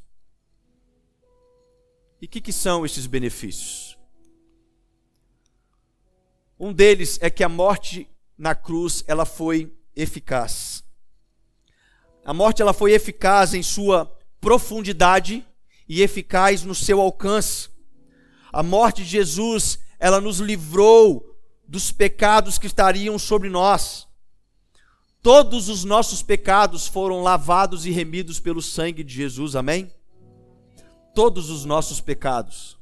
E 2.20 2.26
o 2.26 2.28
que, 2.28 2.40
que 2.40 2.52
são 2.52 2.84
esses 2.84 3.06
benefícios? 3.06 3.96
Um 6.58 6.72
deles 6.72 7.16
é 7.22 7.30
que 7.30 7.44
a 7.44 7.48
morte 7.48 8.10
na 8.36 8.56
cruz 8.56 9.04
ela 9.06 9.24
foi 9.24 9.72
eficaz. 9.94 10.82
A 12.24 12.34
morte 12.34 12.60
ela 12.60 12.72
foi 12.72 12.90
eficaz 12.90 13.54
em 13.54 13.62
sua 13.62 14.12
profundidade 14.40 15.46
e 15.88 16.02
eficaz 16.02 16.64
no 16.64 16.74
seu 16.74 17.00
alcance. 17.00 17.68
A 18.52 18.64
morte 18.64 19.04
de 19.04 19.10
Jesus, 19.10 19.78
ela 20.00 20.20
nos 20.20 20.40
livrou 20.40 21.33
dos 21.66 21.90
pecados 21.90 22.58
que 22.58 22.66
estariam 22.66 23.18
sobre 23.18 23.48
nós. 23.48 24.06
Todos 25.22 25.68
os 25.68 25.84
nossos 25.84 26.22
pecados 26.22 26.86
foram 26.86 27.22
lavados 27.22 27.86
e 27.86 27.90
remidos 27.90 28.38
pelo 28.38 28.60
sangue 28.60 29.02
de 29.02 29.14
Jesus, 29.14 29.56
amém? 29.56 29.90
Todos 31.14 31.48
os 31.48 31.64
nossos 31.64 32.00
pecados. 32.00 32.78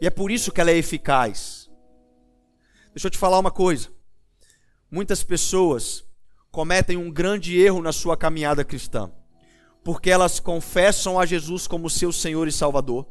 E 0.00 0.06
é 0.06 0.10
por 0.10 0.30
isso 0.30 0.52
que 0.52 0.60
ela 0.60 0.70
é 0.70 0.76
eficaz. 0.76 1.70
Deixa 2.92 3.06
eu 3.06 3.10
te 3.10 3.18
falar 3.18 3.38
uma 3.38 3.50
coisa. 3.50 3.88
Muitas 4.90 5.22
pessoas 5.22 6.04
cometem 6.50 6.96
um 6.96 7.10
grande 7.10 7.58
erro 7.58 7.80
na 7.80 7.92
sua 7.92 8.16
caminhada 8.16 8.64
cristã, 8.64 9.10
porque 9.84 10.10
elas 10.10 10.40
confessam 10.40 11.18
a 11.18 11.24
Jesus 11.24 11.66
como 11.66 11.88
seu 11.88 12.12
Senhor 12.12 12.48
e 12.48 12.52
Salvador, 12.52 13.06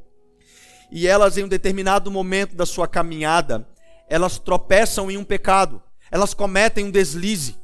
e 0.91 1.07
elas, 1.07 1.37
em 1.37 1.43
um 1.43 1.47
determinado 1.47 2.11
momento 2.11 2.55
da 2.55 2.65
sua 2.65 2.87
caminhada, 2.87 3.67
elas 4.09 4.39
tropeçam 4.39 5.09
em 5.09 5.17
um 5.17 5.23
pecado, 5.23 5.81
elas 6.11 6.33
cometem 6.33 6.85
um 6.85 6.91
deslize. 6.91 7.55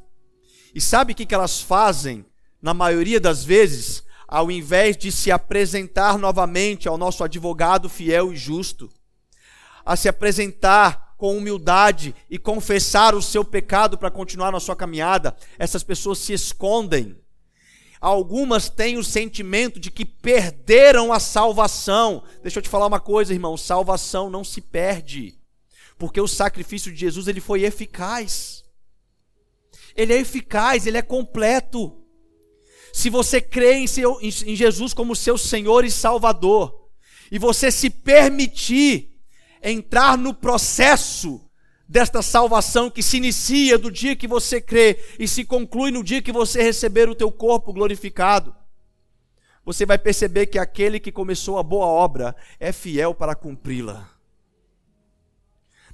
E 0.74 0.80
sabe 0.80 1.12
o 1.12 1.16
que 1.16 1.34
elas 1.34 1.60
fazem, 1.60 2.24
na 2.62 2.72
maioria 2.72 3.20
das 3.20 3.44
vezes? 3.44 4.04
Ao 4.28 4.50
invés 4.50 4.96
de 4.96 5.10
se 5.10 5.30
apresentar 5.30 6.18
novamente 6.18 6.88
ao 6.88 6.96
nosso 6.96 7.22
advogado 7.22 7.88
fiel 7.88 8.32
e 8.32 8.36
justo, 8.36 8.88
a 9.84 9.96
se 9.96 10.08
apresentar 10.08 11.14
com 11.16 11.36
humildade 11.36 12.14
e 12.28 12.38
confessar 12.38 13.14
o 13.14 13.22
seu 13.22 13.44
pecado 13.44 13.96
para 13.96 14.10
continuar 14.10 14.52
na 14.52 14.60
sua 14.60 14.76
caminhada, 14.76 15.36
essas 15.58 15.82
pessoas 15.82 16.18
se 16.18 16.32
escondem. 16.32 17.16
Algumas 18.00 18.68
têm 18.68 18.98
o 18.98 19.04
sentimento 19.04 19.80
de 19.80 19.90
que 19.90 20.04
perderam 20.04 21.12
a 21.12 21.18
salvação. 21.18 22.22
Deixa 22.42 22.58
eu 22.58 22.62
te 22.62 22.68
falar 22.68 22.86
uma 22.86 23.00
coisa, 23.00 23.32
irmão: 23.32 23.56
salvação 23.56 24.28
não 24.28 24.44
se 24.44 24.60
perde, 24.60 25.38
porque 25.98 26.20
o 26.20 26.28
sacrifício 26.28 26.92
de 26.92 26.98
Jesus 26.98 27.26
ele 27.28 27.40
foi 27.40 27.64
eficaz. 27.64 28.64
ele 29.96 30.12
é 30.12 30.18
eficaz, 30.18 30.86
ele 30.86 30.98
é 30.98 31.02
completo. 31.02 32.02
Se 32.92 33.10
você 33.10 33.40
crê 33.40 33.74
em, 33.74 33.86
seu, 33.86 34.18
em, 34.20 34.30
Jesus 34.30 34.92
como 34.92 35.16
seu 35.16 35.36
Senhor 35.36 35.84
e 35.84 35.90
Salvador, 35.90 36.88
e 37.30 37.38
você 37.38 37.70
se 37.70 37.90
permitir 37.90 39.10
entrar 39.62 40.16
no 40.16 40.32
processo 40.32 41.42
desta 41.88 42.22
salvação 42.22 42.90
que 42.90 43.02
se 43.02 43.16
inicia 43.16 43.78
do 43.78 43.90
dia 43.90 44.16
que 44.16 44.26
você 44.26 44.60
crê 44.60 44.98
e 45.18 45.26
se 45.26 45.44
conclui 45.44 45.90
no 45.90 46.02
dia 46.02 46.22
que 46.22 46.32
você 46.32 46.62
receber 46.62 47.08
o 47.08 47.14
teu 47.14 47.30
corpo 47.30 47.72
glorificado, 47.72 48.54
você 49.64 49.84
vai 49.84 49.98
perceber 49.98 50.46
que 50.46 50.58
aquele 50.58 51.00
que 51.00 51.10
começou 51.10 51.58
a 51.58 51.62
boa 51.62 51.86
obra 51.86 52.36
é 52.60 52.72
fiel 52.72 53.14
para 53.14 53.34
cumpri-la. 53.34 54.15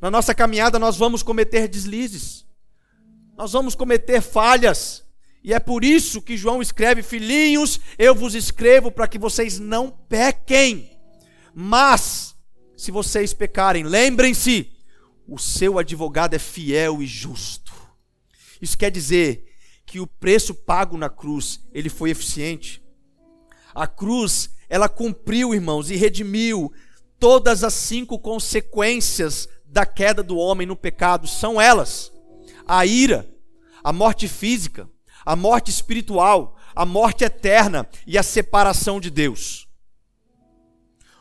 Na 0.02 0.10
nossa 0.10 0.34
caminhada 0.34 0.80
nós 0.80 0.96
vamos 0.96 1.22
cometer 1.22 1.68
deslizes. 1.68 2.44
Nós 3.38 3.52
vamos 3.52 3.76
cometer 3.76 4.20
falhas. 4.20 5.04
E 5.44 5.54
é 5.54 5.60
por 5.60 5.84
isso 5.84 6.20
que 6.20 6.36
João 6.36 6.60
escreve: 6.60 7.04
Filhinhos, 7.04 7.78
eu 7.96 8.12
vos 8.12 8.34
escrevo 8.34 8.90
para 8.90 9.06
que 9.06 9.16
vocês 9.16 9.60
não 9.60 9.92
pequem. 10.08 10.98
Mas, 11.54 12.34
se 12.76 12.90
vocês 12.90 13.32
pecarem, 13.32 13.84
lembrem-se 13.84 14.72
o 15.28 15.38
seu 15.38 15.78
advogado 15.78 16.34
é 16.34 16.38
fiel 16.38 17.00
e 17.00 17.06
justo. 17.06 17.72
Isso 18.60 18.76
quer 18.76 18.90
dizer 18.90 19.44
que 19.86 20.00
o 20.00 20.06
preço 20.06 20.52
pago 20.52 20.96
na 20.96 21.08
cruz, 21.08 21.60
ele 21.72 21.88
foi 21.88 22.10
eficiente. 22.10 22.82
A 23.72 23.86
cruz, 23.86 24.50
ela 24.68 24.88
cumpriu, 24.88 25.54
irmãos, 25.54 25.90
e 25.90 25.96
redimiu 25.96 26.72
todas 27.20 27.62
as 27.62 27.74
cinco 27.74 28.18
consequências 28.18 29.48
da 29.72 29.86
queda 29.86 30.22
do 30.22 30.36
homem 30.36 30.66
no 30.66 30.76
pecado. 30.76 31.26
São 31.26 31.60
elas: 31.60 32.12
a 32.66 32.84
ira, 32.84 33.28
a 33.82 33.92
morte 33.92 34.28
física, 34.28 34.88
a 35.24 35.34
morte 35.34 35.70
espiritual, 35.70 36.56
a 36.76 36.84
morte 36.84 37.24
eterna 37.24 37.88
e 38.06 38.18
a 38.18 38.22
separação 38.22 39.00
de 39.00 39.10
Deus. 39.10 39.66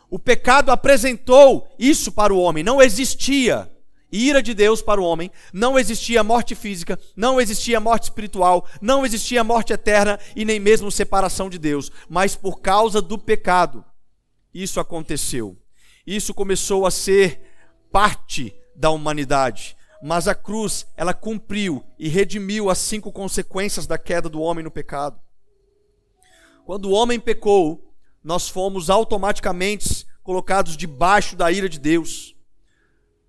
O 0.09 0.19
pecado 0.19 0.71
apresentou 0.71 1.73
isso 1.79 2.11
para 2.11 2.33
o 2.33 2.39
homem, 2.39 2.63
não 2.63 2.81
existia 2.81 3.71
ira 4.11 4.43
de 4.43 4.53
Deus 4.53 4.81
para 4.81 4.99
o 4.99 5.05
homem, 5.05 5.31
não 5.53 5.79
existia 5.79 6.21
morte 6.21 6.53
física, 6.53 6.99
não 7.15 7.39
existia 7.39 7.79
morte 7.79 8.03
espiritual, 8.03 8.67
não 8.81 9.05
existia 9.05 9.41
morte 9.41 9.71
eterna 9.71 10.19
e 10.35 10.43
nem 10.43 10.59
mesmo 10.59 10.91
separação 10.91 11.49
de 11.49 11.57
Deus, 11.57 11.89
mas 12.09 12.35
por 12.35 12.59
causa 12.59 13.01
do 13.01 13.17
pecado, 13.17 13.85
isso 14.53 14.81
aconteceu. 14.81 15.57
Isso 16.05 16.33
começou 16.33 16.85
a 16.85 16.91
ser 16.91 17.50
parte 17.91 18.55
da 18.75 18.89
humanidade. 18.89 19.75
Mas 20.01 20.27
a 20.27 20.33
cruz, 20.33 20.87
ela 20.97 21.13
cumpriu 21.13 21.83
e 21.99 22.07
redimiu 22.07 22.69
as 22.69 22.79
cinco 22.79 23.11
consequências 23.11 23.85
da 23.85 23.97
queda 23.97 24.27
do 24.27 24.41
homem 24.41 24.63
no 24.63 24.71
pecado. 24.71 25.19
Quando 26.65 26.85
o 26.85 26.91
homem 26.91 27.19
pecou, 27.19 27.93
nós 28.23 28.47
fomos 28.47 28.89
automaticamente 28.89 30.05
colocados 30.23 30.77
debaixo 30.77 31.35
da 31.35 31.51
ira 31.51 31.67
de 31.67 31.79
Deus. 31.79 32.35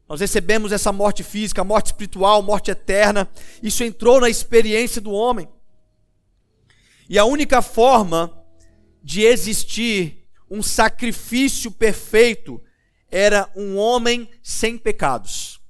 Nós 0.08 0.20
recebemos 0.20 0.72
essa 0.72 0.92
morte 0.92 1.22
física, 1.22 1.64
morte 1.64 1.86
espiritual, 1.86 2.42
morte 2.42 2.70
eterna. 2.70 3.28
Isso 3.62 3.82
entrou 3.82 4.20
na 4.20 4.28
experiência 4.28 5.00
do 5.00 5.10
homem. 5.10 5.48
E 7.08 7.18
a 7.18 7.24
única 7.24 7.60
forma 7.60 8.44
de 9.02 9.22
existir 9.22 10.26
um 10.50 10.62
sacrifício 10.62 11.70
perfeito 11.70 12.62
era 13.12 13.48
um 13.54 13.76
homem 13.76 14.26
sem 14.42 14.78
pecados. 14.78 15.60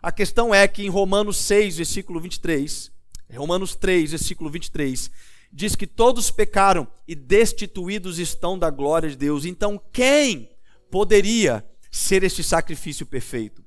A 0.00 0.12
questão 0.12 0.54
é 0.54 0.68
que 0.68 0.84
em 0.84 0.88
Romanos 0.88 1.38
6, 1.38 1.78
versículo 1.78 2.20
23, 2.20 2.92
Romanos 3.34 3.74
3, 3.74 4.12
versículo 4.12 4.48
23, 4.48 5.10
diz 5.52 5.74
que 5.74 5.88
todos 5.88 6.30
pecaram 6.30 6.86
e 7.06 7.16
destituídos 7.16 8.20
estão 8.20 8.56
da 8.56 8.70
glória 8.70 9.10
de 9.10 9.16
Deus. 9.16 9.44
Então, 9.44 9.80
quem 9.92 10.50
poderia 10.88 11.68
ser 11.90 12.22
este 12.22 12.44
sacrifício 12.44 13.04
perfeito? 13.04 13.64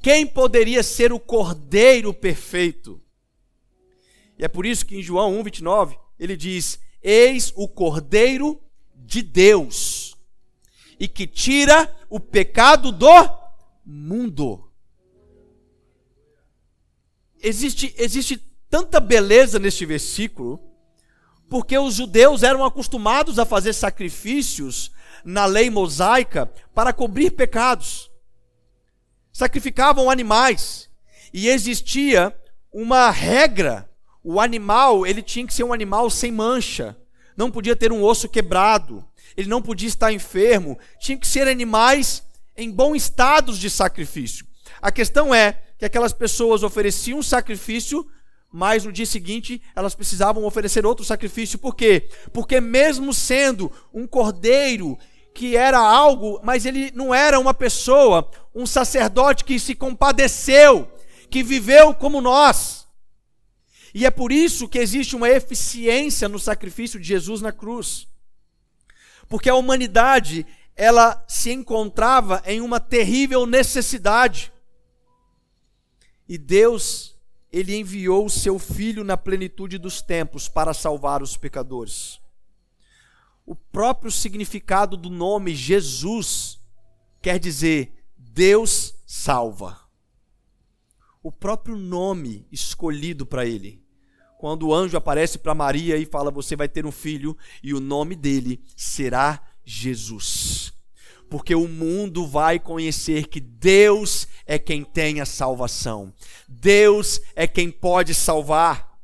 Quem 0.00 0.26
poderia 0.26 0.82
ser 0.82 1.12
o 1.12 1.20
cordeiro 1.20 2.14
perfeito? 2.14 3.02
E 4.38 4.44
é 4.44 4.48
por 4.48 4.64
isso 4.64 4.86
que 4.86 4.96
em 4.96 5.02
João 5.02 5.42
1,29 5.42 5.98
ele 6.18 6.36
diz: 6.36 6.78
Eis 7.02 7.52
o 7.54 7.68
cordeiro 7.68 8.60
de 8.94 9.22
Deus, 9.22 10.13
e 11.04 11.08
que 11.08 11.26
tira 11.26 11.94
o 12.08 12.18
pecado 12.18 12.90
do 12.90 13.08
mundo. 13.84 14.70
Existe, 17.40 17.94
existe 17.98 18.36
tanta 18.68 18.98
beleza 18.98 19.58
neste 19.58 19.84
versículo, 19.86 20.60
porque 21.48 21.78
os 21.78 21.94
judeus 21.94 22.42
eram 22.42 22.64
acostumados 22.64 23.38
a 23.38 23.44
fazer 23.44 23.72
sacrifícios 23.72 24.90
na 25.24 25.46
lei 25.46 25.70
mosaica 25.70 26.50
para 26.74 26.92
cobrir 26.92 27.30
pecados 27.30 28.10
sacrificavam 29.34 30.08
animais 30.08 30.88
e 31.32 31.48
existia 31.48 32.34
uma 32.72 33.10
regra. 33.10 33.90
O 34.22 34.40
animal, 34.40 35.06
ele 35.06 35.20
tinha 35.20 35.46
que 35.46 35.52
ser 35.52 35.64
um 35.64 35.72
animal 35.72 36.08
sem 36.08 36.32
mancha. 36.32 36.96
Não 37.36 37.50
podia 37.50 37.76
ter 37.76 37.92
um 37.92 38.02
osso 38.02 38.28
quebrado. 38.28 39.04
Ele 39.36 39.48
não 39.48 39.62
podia 39.62 39.88
estar 39.88 40.12
enfermo. 40.12 40.78
Tinha 40.98 41.18
que 41.18 41.26
ser 41.26 41.48
animais 41.48 42.22
em 42.56 42.70
bom 42.70 42.94
estado 42.94 43.52
de 43.52 43.68
sacrifício. 43.68 44.46
A 44.80 44.92
questão 44.92 45.34
é 45.34 45.60
que 45.78 45.84
aquelas 45.84 46.12
pessoas 46.12 46.62
ofereciam 46.62 47.22
sacrifício, 47.22 48.06
mas 48.52 48.84
no 48.84 48.92
dia 48.92 49.06
seguinte 49.06 49.60
elas 49.74 49.94
precisavam 49.94 50.44
oferecer 50.44 50.86
outro 50.86 51.04
sacrifício. 51.04 51.58
Por 51.58 51.74
quê? 51.74 52.08
Porque 52.32 52.60
mesmo 52.60 53.12
sendo 53.12 53.72
um 53.92 54.06
cordeiro 54.06 54.96
que 55.34 55.56
era 55.56 55.78
algo, 55.78 56.40
mas 56.44 56.64
ele 56.64 56.92
não 56.94 57.12
era 57.12 57.40
uma 57.40 57.52
pessoa, 57.52 58.30
um 58.54 58.64
sacerdote 58.64 59.44
que 59.44 59.58
se 59.58 59.74
compadeceu, 59.74 60.88
que 61.28 61.42
viveu 61.42 61.92
como 61.92 62.20
nós. 62.20 62.86
E 63.92 64.06
é 64.06 64.10
por 64.10 64.30
isso 64.30 64.68
que 64.68 64.78
existe 64.78 65.16
uma 65.16 65.28
eficiência 65.28 66.28
no 66.28 66.38
sacrifício 66.38 67.00
de 67.00 67.06
Jesus 67.06 67.40
na 67.40 67.52
cruz. 67.52 68.06
Porque 69.28 69.48
a 69.48 69.54
humanidade, 69.54 70.46
ela 70.76 71.24
se 71.28 71.52
encontrava 71.52 72.42
em 72.46 72.60
uma 72.60 72.80
terrível 72.80 73.46
necessidade. 73.46 74.52
E 76.28 76.38
Deus, 76.38 77.16
ele 77.52 77.76
enviou 77.76 78.26
o 78.26 78.30
seu 78.30 78.58
filho 78.58 79.04
na 79.04 79.16
plenitude 79.16 79.78
dos 79.78 80.00
tempos 80.02 80.48
para 80.48 80.74
salvar 80.74 81.22
os 81.22 81.36
pecadores. 81.36 82.20
O 83.46 83.54
próprio 83.54 84.10
significado 84.10 84.96
do 84.96 85.10
nome 85.10 85.54
Jesus 85.54 86.58
quer 87.20 87.38
dizer 87.38 87.92
Deus 88.16 88.94
salva. 89.06 89.78
O 91.22 91.30
próprio 91.30 91.76
nome 91.76 92.46
escolhido 92.50 93.24
para 93.24 93.46
ele. 93.46 93.83
Quando 94.44 94.66
o 94.66 94.74
anjo 94.74 94.94
aparece 94.94 95.38
para 95.38 95.54
Maria 95.54 95.96
e 95.96 96.04
fala: 96.04 96.30
Você 96.30 96.54
vai 96.54 96.68
ter 96.68 96.84
um 96.84 96.92
filho, 96.92 97.34
e 97.62 97.72
o 97.72 97.80
nome 97.80 98.14
dele 98.14 98.62
será 98.76 99.42
Jesus. 99.64 100.70
Porque 101.30 101.54
o 101.54 101.66
mundo 101.66 102.26
vai 102.26 102.58
conhecer 102.58 103.28
que 103.28 103.40
Deus 103.40 104.28
é 104.44 104.58
quem 104.58 104.84
tem 104.84 105.18
a 105.18 105.24
salvação, 105.24 106.12
Deus 106.46 107.22
é 107.34 107.46
quem 107.46 107.70
pode 107.70 108.12
salvar. 108.12 109.00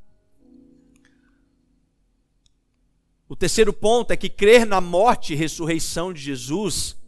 O 3.27 3.35
terceiro 3.35 3.73
ponto 3.73 4.11
é 4.11 4.19
que 4.19 4.29
crer 4.29 4.67
na 4.67 4.79
morte 4.79 5.33
e 5.33 5.37
ressurreição 5.37 6.13
de 6.13 6.21
Jesus 6.21 6.99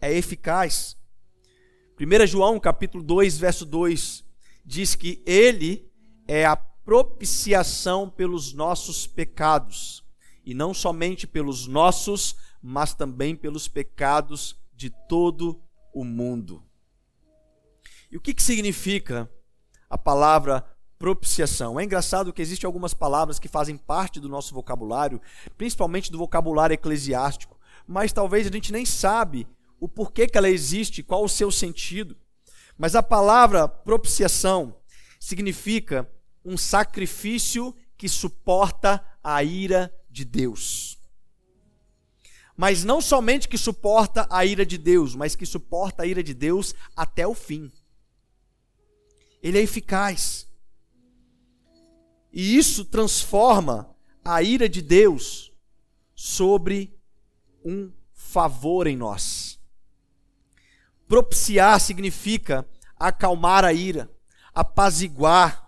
é 0.00 0.12
eficaz. 0.12 0.96
1 1.96 2.26
João 2.26 2.58
capítulo 2.58 3.04
2, 3.04 3.38
verso 3.38 3.64
2 3.64 4.24
diz 4.66 4.96
que 4.96 5.22
ele 5.24 5.88
é 6.26 6.44
a 6.44 6.56
propiciação 6.88 8.08
pelos 8.08 8.54
nossos 8.54 9.06
pecados, 9.06 10.02
e 10.42 10.54
não 10.54 10.72
somente 10.72 11.26
pelos 11.26 11.66
nossos, 11.66 12.34
mas 12.62 12.94
também 12.94 13.36
pelos 13.36 13.68
pecados 13.68 14.58
de 14.74 14.88
todo 15.06 15.60
o 15.92 16.02
mundo. 16.02 16.64
E 18.10 18.16
o 18.16 18.20
que, 18.22 18.32
que 18.32 18.42
significa 18.42 19.30
a 19.90 19.98
palavra 19.98 20.64
propiciação. 20.98 21.78
É 21.78 21.84
engraçado 21.84 22.32
que 22.32 22.40
existem 22.40 22.66
algumas 22.66 22.94
palavras 22.94 23.38
que 23.38 23.48
fazem 23.48 23.76
parte 23.76 24.18
do 24.18 24.28
nosso 24.28 24.54
vocabulário, 24.54 25.20
principalmente 25.58 26.10
do 26.10 26.16
vocabulário 26.16 26.72
eclesiástico, 26.72 27.60
mas 27.86 28.14
talvez 28.14 28.46
a 28.46 28.50
gente 28.50 28.72
nem 28.72 28.86
sabe 28.86 29.46
o 29.78 29.86
porquê 29.86 30.26
que 30.26 30.38
ela 30.38 30.48
existe, 30.48 31.02
qual 31.02 31.22
o 31.22 31.28
seu 31.28 31.50
sentido. 31.50 32.16
Mas 32.78 32.94
a 32.94 33.02
palavra 33.02 33.68
propiciação 33.68 34.74
significa 35.20 36.10
um 36.48 36.56
sacrifício 36.56 37.76
que 37.96 38.08
suporta 38.08 39.04
a 39.22 39.44
ira 39.44 39.94
de 40.10 40.24
Deus. 40.24 40.98
Mas 42.56 42.82
não 42.82 43.00
somente 43.02 43.46
que 43.46 43.58
suporta 43.58 44.26
a 44.30 44.44
ira 44.44 44.64
de 44.64 44.78
Deus, 44.78 45.14
mas 45.14 45.36
que 45.36 45.44
suporta 45.44 46.02
a 46.02 46.06
ira 46.06 46.22
de 46.22 46.32
Deus 46.32 46.74
até 46.96 47.26
o 47.26 47.34
fim. 47.34 47.70
Ele 49.42 49.58
é 49.58 49.62
eficaz. 49.62 50.48
E 52.32 52.56
isso 52.56 52.84
transforma 52.84 53.94
a 54.24 54.42
ira 54.42 54.68
de 54.68 54.80
Deus 54.80 55.52
sobre 56.14 56.98
um 57.64 57.92
favor 58.12 58.86
em 58.86 58.96
nós. 58.96 59.60
Propiciar 61.06 61.78
significa 61.78 62.68
acalmar 62.96 63.64
a 63.64 63.72
ira, 63.72 64.10
apaziguar. 64.54 65.67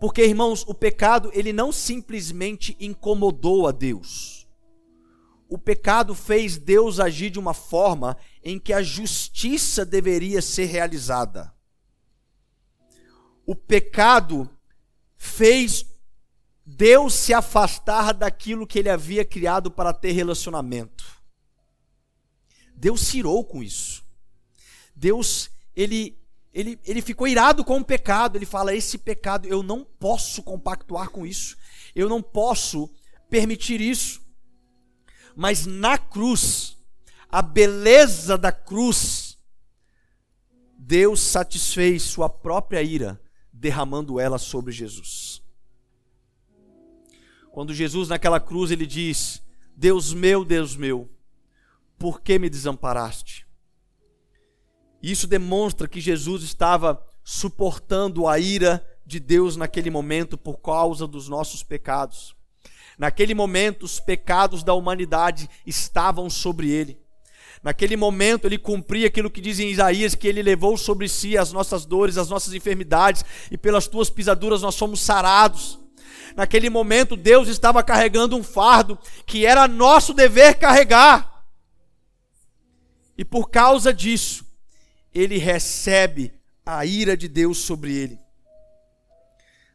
Porque, 0.00 0.24
irmãos, 0.24 0.64
o 0.66 0.72
pecado, 0.72 1.30
ele 1.34 1.52
não 1.52 1.70
simplesmente 1.70 2.74
incomodou 2.80 3.68
a 3.68 3.70
Deus. 3.70 4.48
O 5.46 5.58
pecado 5.58 6.14
fez 6.14 6.56
Deus 6.56 6.98
agir 6.98 7.28
de 7.28 7.38
uma 7.38 7.52
forma 7.52 8.16
em 8.42 8.58
que 8.58 8.72
a 8.72 8.82
justiça 8.82 9.84
deveria 9.84 10.40
ser 10.40 10.64
realizada. 10.66 11.52
O 13.44 13.54
pecado 13.54 14.48
fez 15.16 15.84
Deus 16.64 17.14
se 17.14 17.34
afastar 17.34 18.14
daquilo 18.14 18.66
que 18.66 18.78
ele 18.78 18.88
havia 18.88 19.24
criado 19.24 19.70
para 19.70 19.92
ter 19.92 20.12
relacionamento. 20.12 21.04
Deus 22.74 23.02
cirou 23.02 23.44
com 23.44 23.62
isso. 23.62 24.02
Deus, 24.94 25.50
ele, 25.74 26.16
ele, 26.52 26.78
ele 26.84 27.00
ficou 27.00 27.28
irado 27.28 27.64
com 27.64 27.78
o 27.78 27.84
pecado. 27.84 28.36
Ele 28.36 28.46
fala: 28.46 28.74
Esse 28.74 28.98
pecado 28.98 29.46
eu 29.46 29.62
não 29.62 29.84
posso 29.84 30.42
compactuar 30.42 31.10
com 31.10 31.26
isso. 31.26 31.56
Eu 31.94 32.08
não 32.08 32.20
posso 32.22 32.90
permitir 33.28 33.80
isso. 33.80 34.20
Mas 35.36 35.64
na 35.64 35.96
cruz, 35.96 36.76
a 37.28 37.40
beleza 37.40 38.36
da 38.36 38.50
cruz, 38.50 39.38
Deus 40.76 41.20
satisfez 41.20 42.02
sua 42.02 42.28
própria 42.28 42.82
ira, 42.82 43.20
derramando 43.52 44.18
ela 44.18 44.38
sobre 44.38 44.72
Jesus. 44.72 45.40
Quando 47.52 47.74
Jesus 47.74 48.08
naquela 48.08 48.40
cruz 48.40 48.72
ele 48.72 48.86
diz: 48.86 49.40
Deus 49.76 50.12
meu, 50.12 50.44
Deus 50.44 50.76
meu, 50.76 51.08
por 51.96 52.20
que 52.20 52.38
me 52.38 52.50
desamparaste? 52.50 53.46
Isso 55.02 55.26
demonstra 55.26 55.88
que 55.88 56.00
Jesus 56.00 56.42
estava 56.42 57.02
suportando 57.24 58.28
a 58.28 58.38
ira 58.38 58.84
de 59.06 59.18
Deus 59.18 59.56
naquele 59.56 59.90
momento 59.90 60.36
por 60.36 60.58
causa 60.58 61.06
dos 61.06 61.28
nossos 61.28 61.62
pecados. 61.62 62.34
Naquele 62.98 63.34
momento, 63.34 63.84
os 63.84 63.98
pecados 63.98 64.62
da 64.62 64.74
humanidade 64.74 65.48
estavam 65.66 66.28
sobre 66.28 66.70
ele. 66.70 67.00
Naquele 67.62 67.96
momento, 67.96 68.46
ele 68.46 68.58
cumpria 68.58 69.06
aquilo 69.06 69.30
que 69.30 69.40
diz 69.40 69.58
em 69.58 69.70
Isaías: 69.70 70.14
que 70.14 70.28
ele 70.28 70.42
levou 70.42 70.76
sobre 70.76 71.08
si 71.08 71.36
as 71.36 71.50
nossas 71.50 71.86
dores, 71.86 72.18
as 72.18 72.28
nossas 72.28 72.52
enfermidades, 72.52 73.24
e 73.50 73.56
pelas 73.56 73.86
tuas 73.86 74.10
pisaduras 74.10 74.62
nós 74.62 74.74
somos 74.74 75.00
sarados. 75.00 75.78
Naquele 76.36 76.70
momento, 76.70 77.16
Deus 77.16 77.48
estava 77.48 77.82
carregando 77.82 78.36
um 78.36 78.42
fardo 78.42 78.98
que 79.26 79.44
era 79.44 79.66
nosso 79.66 80.14
dever 80.14 80.58
carregar. 80.58 81.44
E 83.16 83.24
por 83.24 83.50
causa 83.50 83.92
disso, 83.92 84.44
ele 85.14 85.38
recebe 85.38 86.32
a 86.64 86.84
ira 86.84 87.16
de 87.16 87.28
Deus 87.28 87.58
sobre 87.58 87.94
ele. 87.94 88.18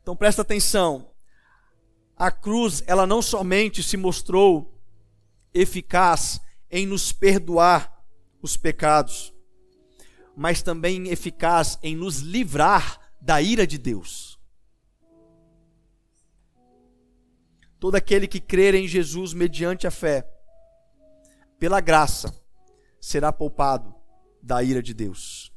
Então 0.02 0.16
presta 0.16 0.42
atenção. 0.42 1.12
A 2.16 2.32
cruz, 2.32 2.84
ela 2.88 3.06
não 3.06 3.22
somente 3.22 3.84
se 3.84 3.98
mostrou 3.98 4.80
eficaz 5.54 6.40
em 6.72 6.86
nos 6.86 7.12
perdoar 7.12 8.04
os 8.42 8.56
pecados, 8.56 9.34
mas 10.36 10.62
também 10.62 11.10
eficaz 11.10 11.78
em 11.82 11.96
nos 11.96 12.20
livrar 12.20 13.00
da 13.20 13.42
ira 13.42 13.66
de 13.66 13.78
Deus. 13.78 14.36
todo 17.86 17.94
aquele 17.94 18.28
que 18.28 18.40
crer 18.40 18.74
em 18.74 18.88
Jesus 18.88 19.32
mediante 19.32 19.86
a 19.86 19.92
fé, 19.92 20.28
pela 21.60 21.80
graça, 21.80 22.36
será 23.00 23.32
poupado 23.32 23.94
da 24.46 24.62
ira 24.62 24.82
de 24.82 24.94
Deus. 24.94 25.52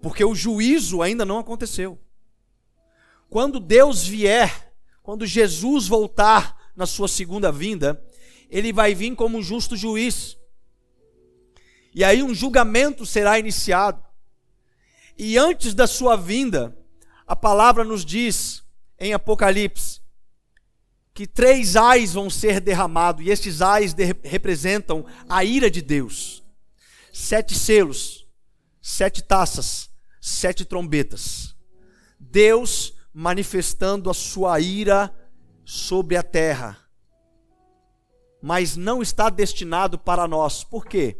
Porque 0.00 0.24
o 0.24 0.34
juízo 0.34 1.02
ainda 1.02 1.24
não 1.24 1.38
aconteceu. 1.38 2.00
Quando 3.28 3.60
Deus 3.60 4.06
vier, 4.06 4.72
quando 5.02 5.26
Jesus 5.26 5.86
voltar 5.86 6.72
na 6.74 6.86
sua 6.86 7.06
segunda 7.06 7.52
vinda, 7.52 8.02
ele 8.48 8.72
vai 8.72 8.94
vir 8.94 9.14
como 9.14 9.36
um 9.36 9.42
justo 9.42 9.76
juiz. 9.76 10.38
E 11.94 12.02
aí 12.02 12.22
um 12.22 12.34
julgamento 12.34 13.04
será 13.04 13.38
iniciado. 13.38 14.02
E 15.18 15.36
antes 15.36 15.74
da 15.74 15.86
sua 15.86 16.16
vinda, 16.16 16.76
a 17.26 17.36
palavra 17.36 17.84
nos 17.84 18.04
diz 18.04 18.64
em 18.98 19.12
Apocalipse 19.12 20.00
que 21.12 21.26
três 21.26 21.76
ais 21.76 22.12
vão 22.12 22.28
ser 22.28 22.60
derramados, 22.60 23.24
e 23.24 23.30
estes 23.30 23.62
ais 23.62 23.94
de, 23.94 24.04
representam 24.22 25.06
a 25.26 25.42
ira 25.42 25.70
de 25.70 25.80
Deus. 25.80 26.45
Sete 27.18 27.54
selos, 27.54 28.28
sete 28.80 29.22
taças, 29.22 29.88
sete 30.20 30.66
trombetas. 30.66 31.56
Deus 32.20 32.92
manifestando 33.10 34.10
a 34.10 34.14
sua 34.14 34.60
ira 34.60 35.10
sobre 35.64 36.14
a 36.14 36.22
terra. 36.22 36.78
Mas 38.42 38.76
não 38.76 39.00
está 39.00 39.30
destinado 39.30 39.98
para 39.98 40.28
nós. 40.28 40.62
Por 40.62 40.84
quê? 40.84 41.18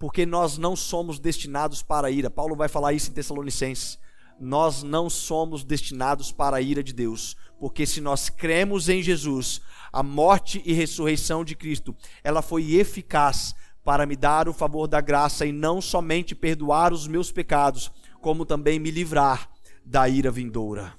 Porque 0.00 0.26
nós 0.26 0.58
não 0.58 0.74
somos 0.74 1.20
destinados 1.20 1.80
para 1.80 2.08
a 2.08 2.10
ira. 2.10 2.28
Paulo 2.28 2.56
vai 2.56 2.68
falar 2.68 2.92
isso 2.92 3.12
em 3.12 3.14
Tessalonicenses. 3.14 4.00
Nós 4.40 4.82
não 4.82 5.08
somos 5.08 5.62
destinados 5.62 6.32
para 6.32 6.56
a 6.56 6.60
ira 6.60 6.82
de 6.82 6.92
Deus 6.92 7.36
porque 7.60 7.84
se 7.84 8.00
nós 8.00 8.30
cremos 8.30 8.88
em 8.88 9.02
Jesus, 9.02 9.60
a 9.92 10.02
morte 10.02 10.62
e 10.64 10.72
ressurreição 10.72 11.44
de 11.44 11.54
Cristo, 11.54 11.94
ela 12.24 12.40
foi 12.40 12.72
eficaz 12.72 13.54
para 13.90 14.06
me 14.06 14.14
dar 14.14 14.48
o 14.48 14.52
favor 14.52 14.86
da 14.86 15.00
graça 15.00 15.44
e 15.44 15.50
não 15.50 15.80
somente 15.80 16.32
perdoar 16.32 16.92
os 16.92 17.08
meus 17.08 17.32
pecados, 17.32 17.90
como 18.20 18.46
também 18.46 18.78
me 18.78 18.88
livrar 18.88 19.50
da 19.84 20.08
ira 20.08 20.30
vindoura. 20.30 20.94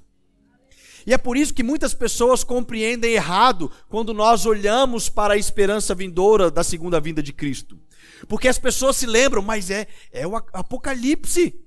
E 1.07 1.13
é 1.13 1.17
por 1.17 1.37
isso 1.37 1.53
que 1.53 1.63
muitas 1.63 1.93
pessoas 1.93 2.43
compreendem 2.43 3.13
errado 3.13 3.71
quando 3.87 4.13
nós 4.13 4.45
olhamos 4.45 5.07
para 5.07 5.35
a 5.35 5.37
esperança 5.37 5.95
vindoura 5.95 6.51
da 6.51 6.65
segunda 6.65 6.99
vinda 6.99 7.23
de 7.23 7.31
Cristo. 7.31 7.79
Porque 8.27 8.49
as 8.49 8.59
pessoas 8.59 8.97
se 8.97 9.05
lembram, 9.05 9.41
mas 9.41 9.69
é, 9.69 9.87
é 10.11 10.27
o 10.27 10.35
Apocalipse 10.35 11.57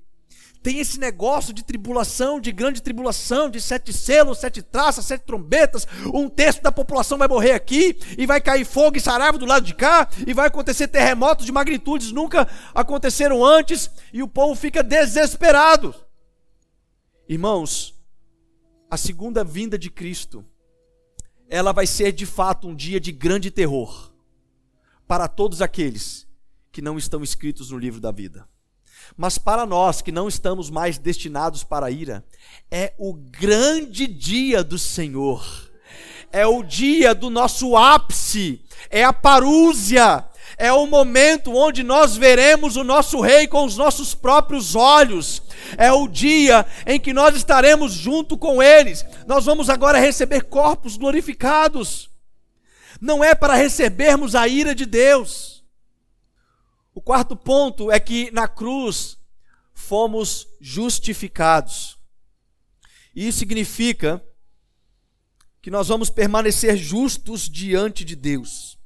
tem 0.65 0.79
esse 0.79 0.99
negócio 0.99 1.53
de 1.53 1.63
tribulação, 1.63 2.41
de 2.41 2.51
grande 2.51 2.81
tribulação, 2.81 3.51
de 3.51 3.61
sete 3.61 3.93
selos, 3.93 4.39
sete 4.39 4.63
traças, 4.63 5.05
sete 5.05 5.21
trombetas. 5.21 5.87
Um 6.07 6.27
terço 6.27 6.63
da 6.63 6.73
população 6.73 7.19
vai 7.19 7.29
morrer 7.29 7.53
aqui, 7.53 7.99
e 8.17 8.25
vai 8.25 8.41
cair 8.41 8.65
fogo 8.65 8.97
e 8.97 9.01
saraiva 9.01 9.37
do 9.37 9.45
lado 9.45 9.67
de 9.67 9.75
cá, 9.75 10.09
e 10.27 10.33
vai 10.33 10.47
acontecer 10.47 10.89
terremotos 10.89 11.45
de 11.45 11.53
magnitudes 11.53 12.13
nunca 12.13 12.49
aconteceram 12.75 13.45
antes, 13.45 13.91
e 14.11 14.23
o 14.23 14.27
povo 14.27 14.55
fica 14.55 14.83
desesperado. 14.83 15.95
Irmãos, 17.29 17.95
a 18.91 18.97
segunda 18.97 19.45
vinda 19.45 19.79
de 19.79 19.91
Cristo, 19.91 20.43
ela 21.47 21.73
vai 21.73 21.87
ser 21.87 22.11
de 22.11 22.25
fato 22.25 22.69
um 22.69 22.75
dia 22.75 22.99
de 22.99 23.13
grande 23.13 23.51
terror 23.51 24.15
para 25.07 25.29
todos 25.29 25.61
aqueles 25.61 26.27
que 26.73 26.81
não 26.81 26.97
estão 26.97 27.23
escritos 27.23 27.71
no 27.71 27.77
livro 27.77 28.01
da 28.01 28.11
vida. 28.11 28.49
Mas 29.17 29.39
para 29.39 29.65
nós 29.65 30.03
que 30.03 30.13
não 30.13 30.29
estamos 30.29 30.71
mais 30.71 30.99
destinados 30.99 31.63
para 31.63 31.87
a 31.87 31.91
ira, 31.91 32.25
é 32.71 32.93
o 32.99 33.15
grande 33.15 34.07
dia 34.07 34.65
do 34.65 34.79
Senhor. 34.79 35.45
É 36.33 36.47
o 36.47 36.65
dia 36.65 37.15
do 37.15 37.31
nosso 37.31 37.77
ápice, 37.77 38.61
é 38.91 39.05
a 39.05 39.13
parúzia, 39.13 40.25
é 40.59 40.73
o 40.73 40.85
momento 40.85 41.55
onde 41.55 41.85
nós 41.85 42.17
veremos 42.17 42.75
o 42.77 42.83
nosso 42.83 43.21
rei 43.21 43.47
com 43.47 43.65
os 43.65 43.77
nossos 43.77 44.17
próprios 44.17 44.75
olhos. 44.75 45.41
É 45.79 45.93
o 45.93 46.09
dia 46.09 46.67
em 46.87 46.99
que 46.99 47.13
nós 47.13 47.37
estaremos 47.37 47.93
junto 47.93 48.37
com 48.37 48.61
eles. 48.61 49.07
Nós 49.29 49.45
vamos 49.45 49.71
agora 49.71 49.99
receber 49.99 50.43
corpos 50.43 50.97
glorificados. 50.97 52.11
Não 53.01 53.23
é 53.23 53.33
para 53.35 53.55
recebermos 53.55 54.35
a 54.35 54.49
ira 54.49 54.75
de 54.75 54.87
Deus 54.87 55.54
o 56.95 57.01
quarto 57.01 57.37
ponto 57.37 57.91
é 57.91 57.99
que 57.99 58.31
na 58.31 58.47
cruz 58.47 59.19
fomos 59.75 60.47
justificados. 60.61 61.99
Isso 63.15 63.39
significa 63.39 64.25
que 65.61 65.71
nós 65.71 65.89
vamos 65.89 66.09
permanecer 66.09 66.77
justos 66.77 67.49
diante 67.49 68.05
de 68.05 68.15
Deus. 68.15 68.79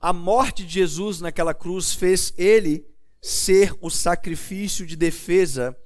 A 0.00 0.12
morte 0.12 0.64
de 0.64 0.72
Jesus 0.72 1.20
naquela 1.20 1.52
cruz 1.52 1.92
fez 1.92 2.32
ele 2.36 2.86
ser 3.20 3.76
o 3.80 3.90
sacrifício 3.90 4.86
de 4.86 4.96
defesa 4.96 5.76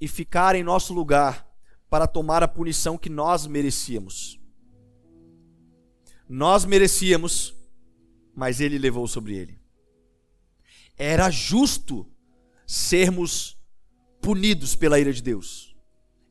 e 0.00 0.06
ficar 0.08 0.54
em 0.54 0.62
nosso 0.62 0.92
lugar 0.92 1.46
para 1.88 2.06
tomar 2.06 2.42
a 2.42 2.48
punição 2.48 2.98
que 2.98 3.08
nós 3.08 3.46
merecíamos. 3.46 4.38
Nós 6.28 6.64
merecíamos 6.64 7.55
mas 8.36 8.60
ele 8.60 8.76
levou 8.78 9.08
sobre 9.08 9.34
ele. 9.34 9.58
Era 10.94 11.30
justo 11.30 12.06
sermos 12.66 13.58
punidos 14.20 14.76
pela 14.76 15.00
ira 15.00 15.12
de 15.12 15.22
Deus. 15.22 15.74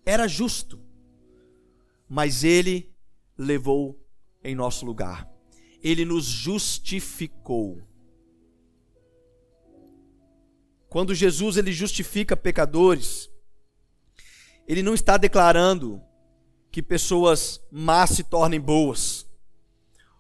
Era 0.06 0.28
justo. 0.28 0.80
Mas 2.08 2.44
ele 2.44 2.94
levou 3.36 4.00
em 4.44 4.54
nosso 4.54 4.86
lugar. 4.86 5.28
Ele 5.82 6.06
nos 6.06 6.26
justificou. 6.26 7.82
Quando 10.88 11.16
Jesus 11.16 11.58
ele 11.58 11.74
justifica 11.74 12.38
pecadores, 12.38 13.32
ele 14.68 14.84
não 14.84 14.94
está 14.94 15.18
declarando 15.18 16.02
que 16.72 16.84
pessoas 16.84 17.60
más 17.72 18.12
se 18.12 18.24
tornem 18.24 18.60
boas, 18.60 19.28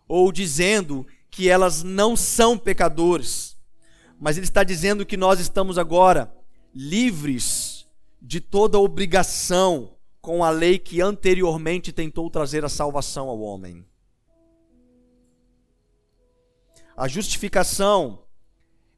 ou 0.07 0.31
dizendo 0.31 1.05
que 1.35 1.49
elas 1.49 1.83
não 1.83 2.15
são 2.15 2.57
pecadores, 2.57 3.57
mas 4.17 4.37
ele 4.37 4.45
está 4.45 4.63
dizendo 4.63 5.05
que 5.05 5.17
nós 5.17 5.37
estamos 5.37 5.77
agora 5.77 6.33
livres 6.73 7.85
de 8.21 8.39
toda 8.39 8.79
obrigação 8.79 9.97
com 10.21 10.45
a 10.45 10.49
lei 10.49 10.79
que 10.79 11.01
anteriormente 11.01 11.91
tentou 11.91 12.29
trazer 12.29 12.63
a 12.63 12.69
salvação 12.69 13.27
ao 13.27 13.41
homem. 13.41 13.85
A 16.95 17.05
justificação, 17.09 18.23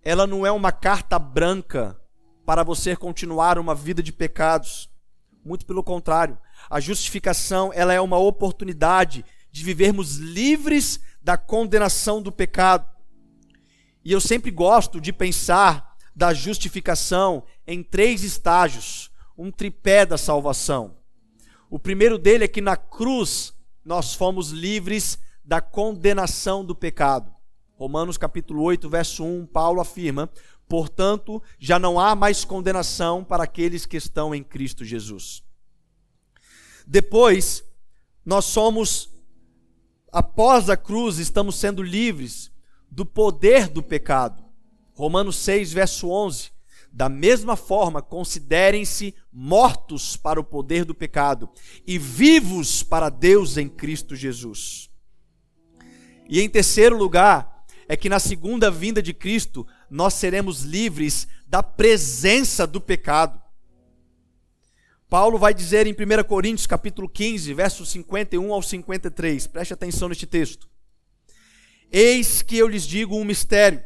ela 0.03 0.27
não 0.27 0.45
é 0.45 0.51
uma 0.51 0.71
carta 0.71 1.17
branca 1.17 1.99
para 2.45 2.61
você 2.61 2.95
continuar 2.95 3.57
uma 3.57 3.73
vida 3.73 4.03
de 4.03 4.13
pecados. 4.13 4.91
Muito 5.43 5.65
pelo 5.65 5.83
contrário, 5.83 6.37
a 6.69 6.79
justificação, 6.79 7.71
ela 7.73 7.95
é 7.95 7.99
uma 7.99 8.19
oportunidade 8.19 9.25
de 9.51 9.63
vivermos 9.63 10.17
livres 10.17 10.99
da 11.27 11.35
condenação 11.35 12.21
do 12.21 12.31
pecado. 12.31 12.87
E 14.01 14.13
eu 14.13 14.21
sempre 14.21 14.49
gosto 14.49 15.01
de 15.01 15.11
pensar 15.11 15.97
da 16.15 16.33
justificação 16.33 17.43
em 17.67 17.83
três 17.83 18.23
estágios, 18.23 19.11
um 19.37 19.51
tripé 19.51 20.05
da 20.05 20.17
salvação. 20.17 20.95
O 21.69 21.77
primeiro 21.77 22.17
dele 22.17 22.45
é 22.45 22.47
que 22.47 22.61
na 22.61 22.77
cruz 22.77 23.53
nós 23.83 24.13
fomos 24.13 24.51
livres 24.51 25.19
da 25.43 25.59
condenação 25.59 26.63
do 26.63 26.73
pecado. 26.73 27.29
Romanos 27.73 28.17
capítulo 28.17 28.63
8, 28.63 28.89
verso 28.89 29.25
1, 29.25 29.47
Paulo 29.47 29.81
afirma: 29.81 30.29
Portanto, 30.65 31.43
já 31.59 31.77
não 31.77 31.99
há 31.99 32.15
mais 32.15 32.45
condenação 32.45 33.21
para 33.21 33.43
aqueles 33.43 33.85
que 33.85 33.97
estão 33.97 34.33
em 34.33 34.41
Cristo 34.41 34.85
Jesus. 34.85 35.43
Depois, 36.87 37.65
nós 38.25 38.45
somos, 38.45 39.09
após 40.17 40.67
a 40.67 40.75
cruz, 40.75 41.19
estamos 41.19 41.57
sendo 41.57 41.83
livres 41.83 42.51
do 42.89 43.05
poder 43.05 43.67
do 43.67 43.83
pecado. 43.83 44.43
Romanos 44.95 45.35
6, 45.35 45.71
verso 45.73 46.09
11. 46.09 46.49
Da 46.91 47.07
mesma 47.07 47.55
forma, 47.55 48.01
considerem-se 48.01 49.13
mortos 49.31 50.17
para 50.17 50.39
o 50.39 50.43
poder 50.43 50.85
do 50.85 50.95
pecado 50.95 51.47
e 51.85 51.99
vivos 51.99 52.81
para 52.81 53.09
Deus 53.09 53.57
em 53.57 53.69
Cristo 53.69 54.15
Jesus. 54.15 54.89
E 56.27 56.41
em 56.41 56.49
terceiro 56.49 56.97
lugar, 56.97 57.63
é 57.87 57.95
que 57.95 58.09
na 58.09 58.19
segunda 58.19 58.71
vinda 58.71 59.03
de 59.03 59.13
Cristo 59.13 59.67
nós 59.87 60.15
seremos 60.15 60.63
livres 60.63 61.27
da 61.45 61.61
presença 61.61 62.65
do 62.65 62.81
pecado. 62.81 63.39
Paulo 65.09 65.37
vai 65.37 65.53
dizer 65.53 65.87
em 65.87 65.93
1 65.93 66.23
Coríntios 66.27 66.67
capítulo 66.67 67.07
15, 67.07 67.53
versos 67.53 67.89
51 67.89 68.53
ao 68.53 68.61
53. 68.61 69.47
Preste 69.47 69.73
atenção 69.73 70.09
neste 70.09 70.25
texto. 70.25 70.69
Eis 71.91 72.41
que 72.41 72.57
eu 72.57 72.67
lhes 72.67 72.83
digo 72.83 73.15
um 73.15 73.23
mistério. 73.23 73.81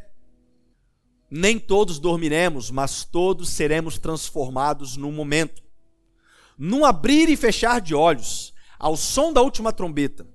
Nem 1.30 1.58
todos 1.58 1.98
dormiremos, 1.98 2.70
mas 2.70 3.04
todos 3.04 3.50
seremos 3.50 3.98
transformados 3.98 4.96
num 4.96 5.12
momento. 5.12 5.62
Num 6.58 6.84
abrir 6.84 7.28
e 7.28 7.36
fechar 7.36 7.80
de 7.80 7.94
olhos, 7.94 8.52
ao 8.78 8.96
som 8.96 9.32
da 9.32 9.40
última 9.40 9.72
trombeta. 9.72 10.28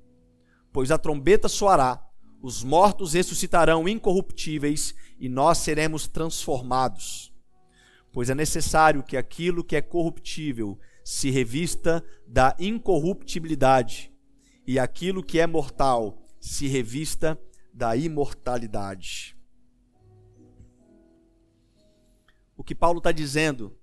Pois 0.71 0.89
a 0.89 0.97
trombeta 0.97 1.50
soará 1.50 2.08
os 2.41 2.63
mortos 2.63 3.13
ressuscitarão 3.13 3.89
incorruptíveis 3.89 4.93
e 5.19 5.28
nós 5.28 5.58
seremos 5.58 6.08
transformados. 6.08 7.34
Pois 8.12 8.30
é 8.30 8.36
necessário 8.36 9.04
que 9.04 9.17
aquilo 9.17 9.63
que 9.63 9.76
é 9.76 9.82
corruptível 9.82 10.80
se 11.04 11.30
revista 11.30 12.04
da 12.28 12.56
incorruptibilidade, 12.60 14.12
e 14.65 14.78
aquilo 14.78 15.24
que 15.24 15.39
é 15.39 15.48
mortal 15.48 16.22
se 16.39 16.67
revista 16.67 17.39
da 17.74 17.96
imortalidade. 17.96 19.38
O 22.58 22.63
que 22.63 22.76
Paulo 22.76 22.98
está 22.98 23.12
dizendo 23.12 23.78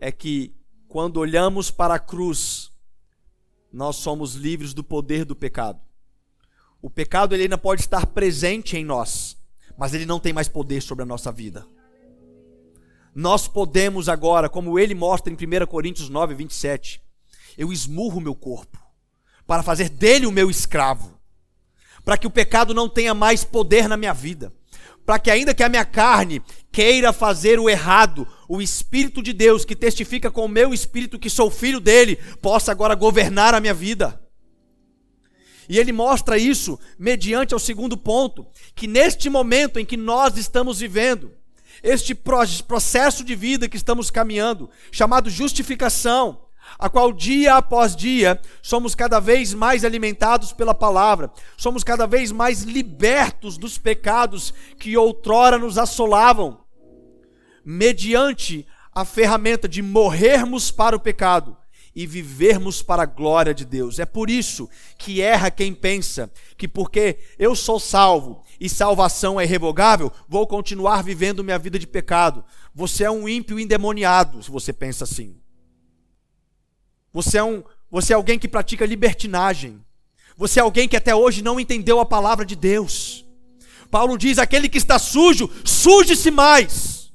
é 0.00 0.12
que 0.12 0.54
quando 0.88 1.18
olhamos 1.18 1.70
para 1.70 1.94
a 1.94 1.98
cruz, 1.98 2.72
nós 3.72 3.96
somos 3.96 4.34
livres 4.34 4.74
do 4.74 4.82
poder 4.82 5.24
do 5.24 5.36
pecado. 5.36 5.80
O 6.82 6.90
pecado 6.90 7.34
ele 7.34 7.44
ainda 7.44 7.56
pode 7.56 7.82
estar 7.82 8.04
presente 8.06 8.76
em 8.76 8.84
nós, 8.84 9.38
mas 9.78 9.94
ele 9.94 10.04
não 10.04 10.18
tem 10.18 10.32
mais 10.32 10.48
poder 10.48 10.82
sobre 10.82 11.04
a 11.04 11.06
nossa 11.06 11.30
vida. 11.30 11.66
Nós 13.14 13.48
podemos 13.48 14.08
agora, 14.08 14.48
como 14.48 14.78
ele 14.78 14.94
mostra 14.94 15.32
em 15.32 15.36
1 15.36 15.66
Coríntios 15.66 16.08
9, 16.08 16.34
27, 16.34 17.02
eu 17.58 17.72
esmurro 17.72 18.20
meu 18.20 18.34
corpo 18.34 18.78
para 19.46 19.62
fazer 19.62 19.88
dele 19.88 20.26
o 20.26 20.32
meu 20.32 20.48
escravo, 20.48 21.18
para 22.04 22.16
que 22.16 22.26
o 22.26 22.30
pecado 22.30 22.72
não 22.72 22.88
tenha 22.88 23.12
mais 23.12 23.42
poder 23.42 23.88
na 23.88 23.96
minha 23.96 24.14
vida, 24.14 24.52
para 25.04 25.18
que 25.18 25.28
ainda 25.28 25.52
que 25.52 25.62
a 25.64 25.68
minha 25.68 25.84
carne 25.84 26.40
queira 26.70 27.12
fazer 27.12 27.58
o 27.58 27.68
errado, 27.68 28.28
o 28.48 28.62
Espírito 28.62 29.20
de 29.20 29.32
Deus 29.32 29.64
que 29.64 29.74
testifica 29.74 30.30
com 30.30 30.44
o 30.44 30.48
meu 30.48 30.72
espírito 30.72 31.18
que 31.18 31.28
sou 31.28 31.50
filho 31.50 31.80
dele, 31.80 32.16
possa 32.40 32.70
agora 32.70 32.94
governar 32.94 33.54
a 33.54 33.60
minha 33.60 33.74
vida. 33.74 34.20
E 35.68 35.78
ele 35.78 35.92
mostra 35.92 36.38
isso 36.38 36.78
mediante 36.98 37.54
ao 37.54 37.60
segundo 37.60 37.96
ponto, 37.96 38.46
que 38.74 38.86
neste 38.86 39.28
momento 39.28 39.80
em 39.80 39.84
que 39.84 39.96
nós 39.96 40.36
estamos 40.36 40.78
vivendo, 40.78 41.32
este 41.82 42.14
processo 42.14 43.24
de 43.24 43.34
vida 43.34 43.68
que 43.68 43.76
estamos 43.76 44.10
caminhando, 44.10 44.70
chamado 44.90 45.30
justificação, 45.30 46.42
a 46.78 46.88
qual 46.88 47.12
dia 47.12 47.56
após 47.56 47.96
dia 47.96 48.40
somos 48.62 48.94
cada 48.94 49.20
vez 49.20 49.52
mais 49.52 49.84
alimentados 49.84 50.52
pela 50.52 50.74
palavra, 50.74 51.30
somos 51.56 51.82
cada 51.82 52.06
vez 52.06 52.30
mais 52.30 52.62
libertos 52.62 53.58
dos 53.58 53.78
pecados 53.78 54.54
que 54.78 54.96
outrora 54.96 55.58
nos 55.58 55.78
assolavam, 55.78 56.60
mediante 57.64 58.66
a 58.94 59.04
ferramenta 59.04 59.68
de 59.68 59.82
morrermos 59.82 60.70
para 60.70 60.96
o 60.96 61.00
pecado 61.00 61.56
e 61.94 62.06
vivermos 62.06 62.82
para 62.82 63.02
a 63.02 63.06
glória 63.06 63.52
de 63.52 63.64
Deus. 63.64 63.98
É 63.98 64.06
por 64.06 64.30
isso 64.30 64.68
que 64.96 65.20
erra 65.20 65.50
quem 65.50 65.74
pensa 65.74 66.30
que 66.56 66.68
porque 66.68 67.18
eu 67.38 67.54
sou 67.54 67.80
salvo 67.80 68.42
e 68.60 68.68
salvação 68.68 69.40
é 69.40 69.44
irrevogável, 69.44 70.12
vou 70.28 70.46
continuar 70.46 71.02
vivendo 71.02 71.42
minha 71.42 71.58
vida 71.58 71.78
de 71.78 71.86
pecado. 71.86 72.44
Você 72.74 73.04
é 73.04 73.10
um 73.10 73.26
ímpio 73.26 73.58
endemoniado, 73.58 74.42
se 74.42 74.50
você 74.50 74.70
pensa 74.72 75.04
assim. 75.04 75.40
Você 77.12 77.38
é 77.38 77.42
um 77.42 77.64
você 77.90 78.12
é 78.12 78.16
alguém 78.16 78.38
que 78.38 78.46
pratica 78.46 78.86
libertinagem. 78.86 79.84
Você 80.36 80.60
é 80.60 80.62
alguém 80.62 80.86
que 80.86 80.96
até 80.96 81.14
hoje 81.14 81.42
não 81.42 81.58
entendeu 81.58 81.98
a 81.98 82.06
palavra 82.06 82.46
de 82.46 82.54
Deus. 82.54 83.26
Paulo 83.90 84.16
diz: 84.16 84.38
aquele 84.38 84.68
que 84.68 84.78
está 84.78 84.98
sujo, 84.98 85.50
suje-se 85.64 86.30
mais. 86.30 87.12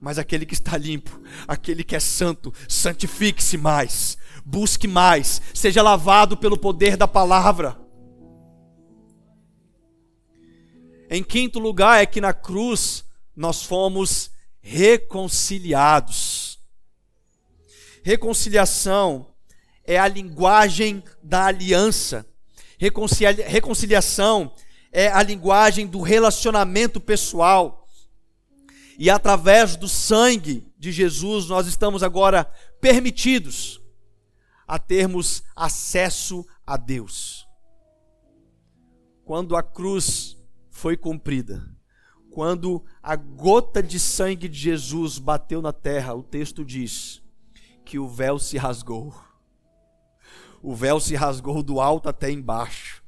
Mas 0.00 0.18
aquele 0.18 0.46
que 0.46 0.54
está 0.54 0.76
limpo, 0.76 1.20
aquele 1.46 1.84
que 1.84 1.94
é 1.94 2.00
santo, 2.00 2.52
santifique-se 2.68 3.56
mais, 3.56 4.16
busque 4.44 4.86
mais, 4.86 5.42
seja 5.52 5.82
lavado 5.82 6.36
pelo 6.36 6.58
poder 6.58 6.96
da 6.96 7.06
palavra. 7.06 7.78
Em 11.10 11.22
quinto 11.22 11.58
lugar, 11.58 12.02
é 12.02 12.06
que 12.06 12.20
na 12.20 12.32
cruz 12.32 13.04
nós 13.34 13.62
fomos 13.62 14.30
reconciliados. 14.60 16.58
Reconciliação 18.02 19.34
é 19.84 19.98
a 19.98 20.06
linguagem 20.06 21.02
da 21.22 21.46
aliança. 21.46 22.26
Reconcilia 22.78 23.48
reconciliação 23.48 24.54
é 24.92 25.08
a 25.08 25.22
linguagem 25.22 25.86
do 25.86 26.00
relacionamento 26.00 27.00
pessoal. 27.00 27.86
E 28.98 29.08
através 29.08 29.76
do 29.76 29.88
sangue 29.88 30.66
de 30.78 30.92
Jesus, 30.92 31.46
nós 31.48 31.66
estamos 31.66 32.02
agora 32.02 32.44
permitidos 32.80 33.80
a 34.66 34.78
termos 34.78 35.42
acesso 35.56 36.46
a 36.66 36.76
Deus. 36.76 37.46
Quando 39.24 39.56
a 39.56 39.62
cruz 39.62 40.37
foi 40.78 40.96
cumprida, 40.96 41.68
quando 42.30 42.84
a 43.02 43.16
gota 43.16 43.82
de 43.82 43.98
sangue 43.98 44.48
de 44.48 44.56
Jesus 44.56 45.18
bateu 45.18 45.60
na 45.60 45.72
terra, 45.72 46.14
o 46.14 46.22
texto 46.22 46.64
diz 46.64 47.20
que 47.84 47.98
o 47.98 48.08
véu 48.08 48.38
se 48.38 48.56
rasgou. 48.56 49.12
O 50.62 50.76
véu 50.76 51.00
se 51.00 51.16
rasgou 51.16 51.64
do 51.64 51.80
alto 51.80 52.08
até 52.08 52.30
embaixo. 52.30 53.02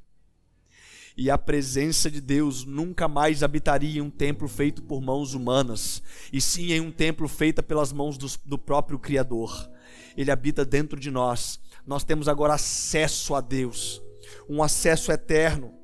e 1.16 1.30
a 1.30 1.36
presença 1.36 2.10
de 2.10 2.20
Deus 2.20 2.64
nunca 2.64 3.06
mais 3.06 3.42
habitaria 3.42 3.98
em 3.98 4.00
um 4.00 4.10
templo 4.10 4.48
feito 4.48 4.82
por 4.82 5.02
mãos 5.02 5.34
humanas, 5.34 6.02
e 6.32 6.40
sim 6.40 6.72
em 6.72 6.80
um 6.80 6.90
templo 6.90 7.28
feito 7.28 7.62
pelas 7.62 7.92
mãos 7.92 8.16
do, 8.16 8.26
do 8.44 8.58
próprio 8.58 8.98
Criador. 8.98 9.70
Ele 10.16 10.30
habita 10.30 10.64
dentro 10.64 10.98
de 10.98 11.10
nós. 11.10 11.60
Nós 11.86 12.04
temos 12.04 12.26
agora 12.26 12.54
acesso 12.54 13.34
a 13.34 13.40
Deus, 13.40 14.02
um 14.48 14.62
acesso 14.62 15.12
eterno, 15.12 15.79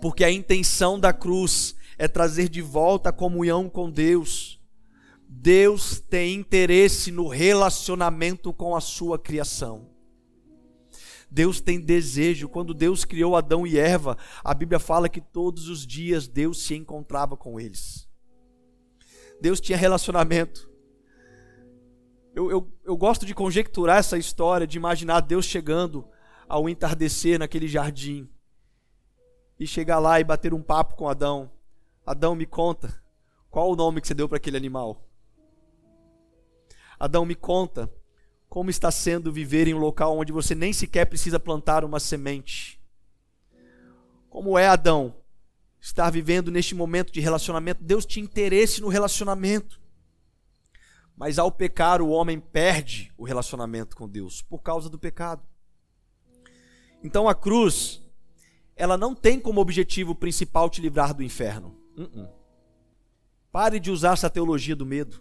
porque 0.00 0.24
a 0.24 0.30
intenção 0.30 0.98
da 0.98 1.12
cruz 1.12 1.74
é 1.98 2.06
trazer 2.06 2.48
de 2.48 2.62
volta 2.62 3.08
a 3.08 3.12
comunhão 3.12 3.68
com 3.68 3.90
Deus. 3.90 4.60
Deus 5.28 6.00
tem 6.00 6.34
interesse 6.34 7.10
no 7.10 7.28
relacionamento 7.28 8.52
com 8.52 8.74
a 8.74 8.80
sua 8.80 9.18
criação. 9.18 9.90
Deus 11.30 11.60
tem 11.60 11.80
desejo. 11.80 12.48
Quando 12.48 12.72
Deus 12.72 13.04
criou 13.04 13.36
Adão 13.36 13.66
e 13.66 13.78
Eva, 13.78 14.16
a 14.42 14.54
Bíblia 14.54 14.78
fala 14.78 15.08
que 15.08 15.20
todos 15.20 15.68
os 15.68 15.86
dias 15.86 16.26
Deus 16.26 16.62
se 16.62 16.74
encontrava 16.74 17.36
com 17.36 17.60
eles. 17.60 18.08
Deus 19.40 19.60
tinha 19.60 19.76
relacionamento. 19.76 20.68
Eu, 22.34 22.50
eu, 22.50 22.72
eu 22.84 22.96
gosto 22.96 23.26
de 23.26 23.34
conjecturar 23.34 23.98
essa 23.98 24.16
história, 24.16 24.66
de 24.66 24.76
imaginar 24.76 25.20
Deus 25.20 25.44
chegando 25.44 26.08
ao 26.48 26.68
entardecer 26.68 27.38
naquele 27.38 27.66
jardim 27.66 28.30
e 29.58 29.66
chegar 29.66 29.98
lá 29.98 30.20
e 30.20 30.24
bater 30.24 30.54
um 30.54 30.62
papo 30.62 30.96
com 30.96 31.08
Adão. 31.08 31.50
Adão, 32.06 32.34
me 32.34 32.46
conta, 32.46 33.02
qual 33.50 33.70
o 33.70 33.76
nome 33.76 34.00
que 34.00 34.06
você 34.08 34.14
deu 34.14 34.28
para 34.28 34.36
aquele 34.36 34.56
animal? 34.56 35.04
Adão, 36.98 37.24
me 37.24 37.34
conta, 37.34 37.90
como 38.48 38.70
está 38.70 38.90
sendo 38.90 39.32
viver 39.32 39.68
em 39.68 39.74
um 39.74 39.78
local 39.78 40.16
onde 40.16 40.32
você 40.32 40.54
nem 40.54 40.72
sequer 40.72 41.04
precisa 41.06 41.38
plantar 41.38 41.84
uma 41.84 42.00
semente? 42.00 42.80
Como 44.28 44.58
é, 44.58 44.66
Adão, 44.66 45.14
estar 45.80 46.10
vivendo 46.10 46.50
neste 46.50 46.74
momento 46.74 47.12
de 47.12 47.20
relacionamento? 47.20 47.82
Deus 47.82 48.04
tinha 48.04 48.24
interesse 48.24 48.80
no 48.80 48.88
relacionamento. 48.88 49.80
Mas 51.16 51.38
ao 51.38 51.50
pecar, 51.50 52.00
o 52.00 52.10
homem 52.10 52.38
perde 52.38 53.12
o 53.16 53.24
relacionamento 53.24 53.96
com 53.96 54.08
Deus 54.08 54.40
por 54.40 54.62
causa 54.62 54.88
do 54.88 54.98
pecado. 54.98 55.42
Então 57.02 57.28
a 57.28 57.34
cruz, 57.34 58.02
ela 58.78 58.96
não 58.96 59.12
tem 59.12 59.40
como 59.40 59.60
objetivo 59.60 60.14
principal 60.14 60.70
te 60.70 60.80
livrar 60.80 61.12
do 61.12 61.22
inferno. 61.22 61.76
Uh 61.96 62.04
-uh. 62.04 62.28
Pare 63.50 63.80
de 63.80 63.90
usar 63.90 64.12
essa 64.12 64.30
teologia 64.30 64.76
do 64.76 64.86
medo. 64.86 65.20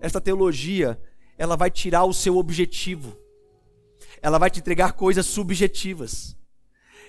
Esta 0.00 0.18
teologia 0.18 0.98
ela 1.36 1.56
vai 1.56 1.70
tirar 1.70 2.04
o 2.04 2.14
seu 2.14 2.38
objetivo. 2.38 3.18
Ela 4.22 4.38
vai 4.38 4.50
te 4.50 4.60
entregar 4.60 4.94
coisas 4.94 5.26
subjetivas. 5.26 6.34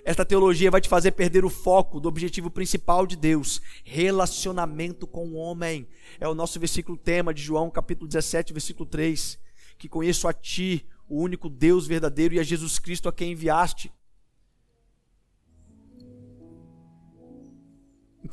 Esta 0.03 0.25
teologia 0.25 0.69
vai 0.69 0.81
te 0.81 0.89
fazer 0.89 1.11
perder 1.11 1.45
o 1.45 1.49
foco 1.49 2.01
do 2.01 2.09
objetivo 2.09 2.51
principal 2.51 3.07
de 3.07 3.15
Deus, 3.15 3.61
relacionamento 3.85 5.07
com 5.07 5.29
o 5.29 5.35
homem. 5.35 5.87
É 6.19 6.27
o 6.27 6.35
nosso 6.35 6.59
versículo 6.59 6.97
tema 6.97 7.33
de 7.33 7.41
João, 7.41 7.69
capítulo 7.69 8.09
17, 8.09 8.51
versículo 8.51 8.85
3, 8.89 9.39
que 9.77 9.87
conheço 9.87 10.27
a 10.27 10.33
ti, 10.33 10.85
o 11.07 11.21
único 11.21 11.47
Deus 11.47 11.87
verdadeiro 11.87 12.33
e 12.33 12.39
a 12.39 12.43
Jesus 12.43 12.77
Cristo 12.77 13.07
a 13.07 13.13
quem 13.13 13.31
enviaste. 13.31 13.89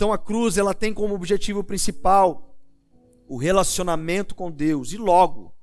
Então 0.01 0.15
a 0.15 0.17
cruz, 0.17 0.57
ela 0.57 0.73
tem 0.73 0.95
como 0.95 1.15
objetivo 1.15 1.63
principal 1.63 2.57
o 3.29 3.37
relacionamento 3.37 4.35
com 4.35 4.51
Deus 4.51 4.95
e 4.95 4.97
logo 4.97 5.55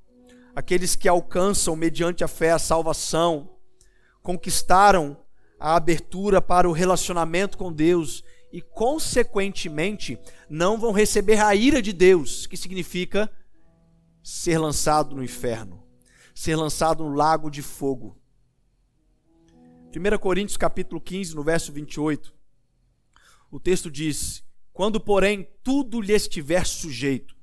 aqueles 0.54 0.94
que 0.94 1.08
alcançam 1.08 1.74
mediante 1.74 2.22
a 2.22 2.28
fé 2.28 2.52
a 2.52 2.58
salvação, 2.60 3.56
conquistaram 4.22 5.16
a 5.58 5.74
abertura 5.74 6.40
para 6.40 6.68
o 6.68 6.72
relacionamento 6.72 7.58
com 7.58 7.72
Deus 7.72 8.22
e, 8.52 8.62
consequentemente, 8.62 10.16
não 10.48 10.78
vão 10.78 10.92
receber 10.92 11.40
a 11.40 11.52
ira 11.56 11.82
de 11.82 11.92
Deus, 11.92 12.46
que 12.46 12.56
significa 12.56 13.28
ser 14.22 14.58
lançado 14.58 15.16
no 15.16 15.24
inferno, 15.24 15.82
ser 16.32 16.54
lançado 16.54 17.02
no 17.02 17.12
lago 17.12 17.50
de 17.50 17.60
fogo. 17.60 18.16
1 19.92 20.16
Coríntios 20.18 20.56
capítulo 20.56 21.00
15, 21.00 21.34
no 21.34 21.42
verso 21.42 21.72
28, 21.72 22.37
o 23.50 23.58
texto 23.58 23.90
diz: 23.90 24.44
Quando, 24.72 25.00
porém, 25.00 25.48
tudo 25.62 26.00
lhe 26.00 26.12
estiver 26.12 26.66
sujeito, 26.66 27.36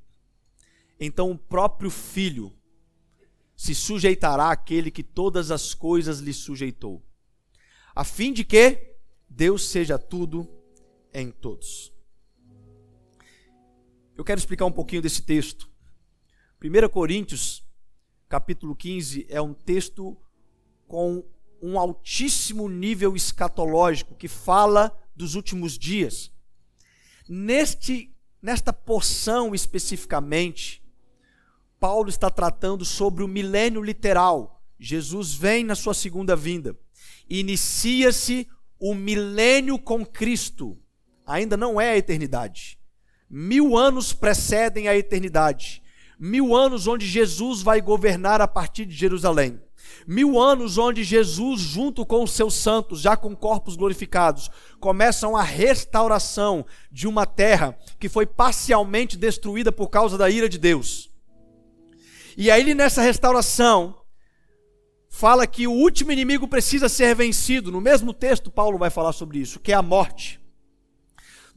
então 1.00 1.32
o 1.32 1.38
próprio 1.38 1.90
Filho 1.90 2.54
se 3.56 3.74
sujeitará 3.74 4.52
aquele 4.52 4.92
que 4.92 5.04
todas 5.04 5.50
as 5.52 5.74
coisas 5.74 6.20
lhe 6.20 6.34
sujeitou, 6.34 7.04
a 7.96 8.04
fim 8.04 8.34
de 8.34 8.44
que 8.44 8.96
Deus 9.30 9.68
seja 9.68 9.98
tudo 9.98 10.48
em 11.14 11.32
todos. 11.32 11.94
Eu 14.16 14.24
quero 14.24 14.40
explicar 14.40 14.66
um 14.66 14.72
pouquinho 14.72 15.02
desse 15.02 15.22
texto. 15.22 15.70
1 16.64 16.90
Coríntios, 16.90 17.66
capítulo 18.30 18.76
15, 18.76 19.26
é 19.30 19.42
um 19.42 19.54
texto 19.54 20.18
com 20.88 21.24
um 21.62 21.80
altíssimo 21.80 22.70
nível 22.70 23.16
escatológico 23.16 24.16
que 24.16 24.28
fala 24.28 24.96
dos 25.16 25.36
últimos 25.36 25.78
dias. 25.78 26.32
Neste 27.28 28.12
nesta 28.42 28.72
porção 28.72 29.56
especificamente, 29.56 30.84
Paulo 31.80 32.10
está 32.10 32.30
tratando 32.30 32.86
sobre 32.86 33.24
o 33.24 33.28
milênio 33.28 33.82
literal. 33.82 34.62
Jesus 34.80 35.34
vem 35.34 35.64
na 35.64 35.74
sua 35.74 35.96
segunda 35.96 36.36
vinda. 36.36 36.78
Inicia-se 37.28 38.48
o 38.80 38.94
milênio 38.94 39.80
com 39.80 40.06
Cristo. 40.06 40.78
Ainda 41.26 41.58
não 41.58 41.82
é 41.82 41.92
a 41.92 41.98
eternidade. 41.98 42.78
Mil 43.28 43.76
anos 43.76 44.14
precedem 44.14 44.88
a 44.88 44.96
eternidade. 44.96 45.82
Mil 46.20 46.56
anos 46.56 46.86
onde 46.86 47.08
Jesus 47.08 47.64
vai 47.64 47.82
governar 47.82 48.42
a 48.42 48.48
partir 48.48 48.86
de 48.86 48.94
Jerusalém. 48.94 49.60
Mil 50.08 50.40
anos 50.40 50.78
onde 50.78 51.04
Jesus, 51.04 51.62
junto 51.62 52.06
com 52.06 52.24
os 52.24 52.32
seus 52.32 52.54
santos, 52.54 53.02
já 53.02 53.18
com 53.18 53.36
corpos 53.36 53.76
glorificados, 53.76 54.50
começam 54.80 55.36
a 55.36 55.42
restauração 55.42 56.66
de 56.92 57.08
uma 57.08 57.26
terra 57.26 57.78
que 58.00 58.10
foi 58.10 58.26
parcialmente 58.26 59.18
destruída 59.18 59.72
por 59.72 59.90
causa 59.90 60.18
da 60.18 60.30
ira 60.30 60.48
de 60.48 60.58
Deus. 60.58 61.10
E 62.38 62.52
aí, 62.52 62.74
nessa 62.74 63.02
restauração, 63.02 63.96
fala 65.10 65.48
que 65.48 65.68
o 65.68 65.72
último 65.72 66.12
inimigo 66.12 66.48
precisa 66.48 66.90
ser 66.90 67.16
vencido. 67.16 67.72
No 67.72 67.80
mesmo 67.80 68.14
texto, 68.14 68.52
Paulo 68.52 68.78
vai 68.78 68.90
falar 68.90 69.14
sobre 69.14 69.40
isso, 69.40 69.60
que 69.60 69.72
é 69.72 69.76
a 69.76 69.82
morte. 69.82 70.45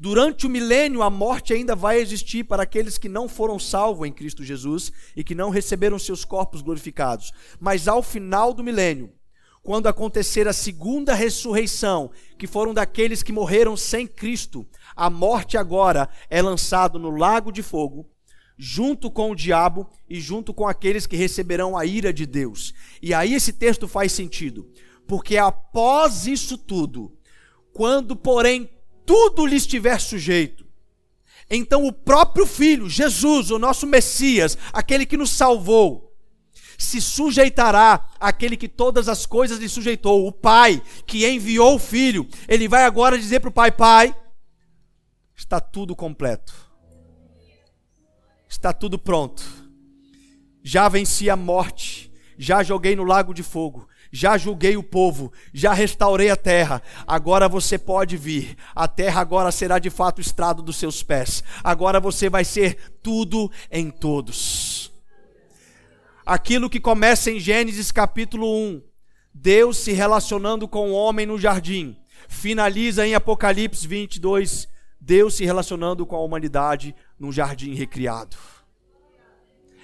Durante 0.01 0.47
o 0.47 0.51
milênio, 0.51 1.03
a 1.03 1.11
morte 1.11 1.53
ainda 1.53 1.75
vai 1.75 1.99
existir 1.99 2.45
para 2.45 2.63
aqueles 2.63 2.97
que 2.97 3.09
não 3.09 3.29
foram 3.29 3.59
salvos 3.59 4.07
em 4.07 4.13
Cristo 4.13 4.45
Jesus 4.45 4.93
e 5.17 5.25
que 5.25 5.35
não 5.35 5.51
receberam 5.51 5.99
seus 5.99 6.25
corpos 6.25 6.63
glorificados. 6.63 7.33
Mas 7.59 7.89
ao 7.89 8.01
final 8.01 8.55
do 8.55 8.63
milênio, 8.63 9.13
quando 9.61 9.89
acontecer 9.89 10.47
a 10.47 10.53
segunda 10.53 11.15
ressurreição, 11.15 12.13
que 12.39 12.47
foram 12.47 12.73
daqueles 12.73 13.25
que 13.25 13.33
morreram 13.33 13.77
sem 13.77 14.07
Cristo, 14.07 14.65
a 14.95 15.11
morte 15.11 15.59
agora 15.59 16.09
é 16.31 16.41
lançado 16.41 16.97
no 16.97 17.11
lago 17.11 17.51
de 17.51 17.63
fogo 17.63 18.09
junto 18.59 19.09
com 19.11 19.31
o 19.31 19.37
diabo 19.37 19.89
e 20.11 20.21
junto 20.21 20.53
com 20.53 20.67
aqueles 20.67 21.07
que 21.07 21.17
receberão 21.17 21.77
a 21.77 21.87
ira 21.87 22.13
de 22.13 22.27
Deus. 22.27 22.75
E 23.01 23.15
aí 23.15 23.35
esse 23.35 23.53
texto 23.53 23.87
faz 23.87 24.11
sentido, 24.11 24.69
porque 25.07 25.37
após 25.37 26.27
isso 26.27 26.59
tudo, 26.59 27.17
quando 27.73 28.17
porém 28.17 28.69
tudo 29.09 29.45
lhe 29.45 29.57
estiver 29.57 29.99
sujeito, 30.01 30.65
então 31.51 31.85
o 31.85 31.93
próprio 31.93 32.47
Filho, 32.47 32.89
Jesus, 32.89 33.51
o 33.51 33.59
nosso 33.59 33.87
Messias, 33.87 34.57
aquele 34.73 35.05
que 35.05 35.17
nos 35.17 35.31
salvou, 35.31 36.15
se 36.77 37.01
sujeitará 37.01 38.09
àquele 38.21 38.57
que 38.57 38.69
todas 38.69 39.09
as 39.09 39.27
coisas 39.27 39.59
lhe 39.59 39.69
sujeitou, 39.69 40.27
o 40.27 40.31
Pai 40.31 40.81
que 41.05 41.27
enviou 41.27 41.75
o 41.75 41.79
Filho. 41.79 42.29
Ele 42.47 42.69
vai 42.69 42.85
agora 42.85 43.19
dizer 43.19 43.41
para 43.41 43.49
o 43.49 43.53
Pai: 43.53 43.73
Pai, 43.73 44.15
está 45.35 45.59
tudo 45.59 45.97
completo 45.97 46.69
está 48.49 48.73
tudo 48.73 48.99
pronto. 48.99 49.45
Já 50.63 50.89
venci 50.89 51.31
a 51.31 51.37
morte, 51.37 52.13
já 52.37 52.63
joguei 52.63 52.97
no 52.97 53.05
lago 53.05 53.33
de 53.33 53.43
fogo, 53.43 53.89
já 54.11 54.39
julguei 54.39 54.77
o 54.77 54.83
povo, 54.83 55.33
já 55.53 55.73
restaurei 55.73 56.31
a 56.31 56.37
terra. 56.37 56.83
Agora 57.07 57.49
você 57.49 57.79
pode 57.79 58.17
vir. 58.17 58.57
A 58.75 58.89
terra 58.89 59.21
agora 59.21 59.53
será 59.53 59.79
de 59.79 59.91
fato 59.91 60.19
o 60.19 60.23
estrado 60.23 60.63
dos 60.63 60.77
seus 60.77 61.03
pés. 61.03 61.43
Agora 61.63 62.01
você 62.01 62.29
vai 62.31 62.45
ser 62.45 62.77
tudo 63.03 63.51
em 63.71 63.91
todos. 63.91 64.93
Aquilo 66.25 66.69
que 66.69 66.81
começa 66.81 67.31
em 67.31 67.41
Gênesis 67.41 67.91
capítulo 67.91 68.47
1, 68.55 68.83
Deus 69.33 69.79
se 69.79 69.93
relacionando 69.93 70.69
com 70.69 70.91
o 70.91 70.95
homem 70.95 71.25
no 71.25 71.39
jardim, 71.39 71.97
finaliza 72.29 73.07
em 73.07 73.15
Apocalipse 73.15 73.87
22, 73.87 74.69
Deus 75.01 75.35
se 75.35 75.45
relacionando 75.45 76.05
com 76.05 76.17
a 76.17 76.21
humanidade 76.21 76.95
num 77.19 77.33
jardim 77.33 77.73
recriado. 77.73 78.37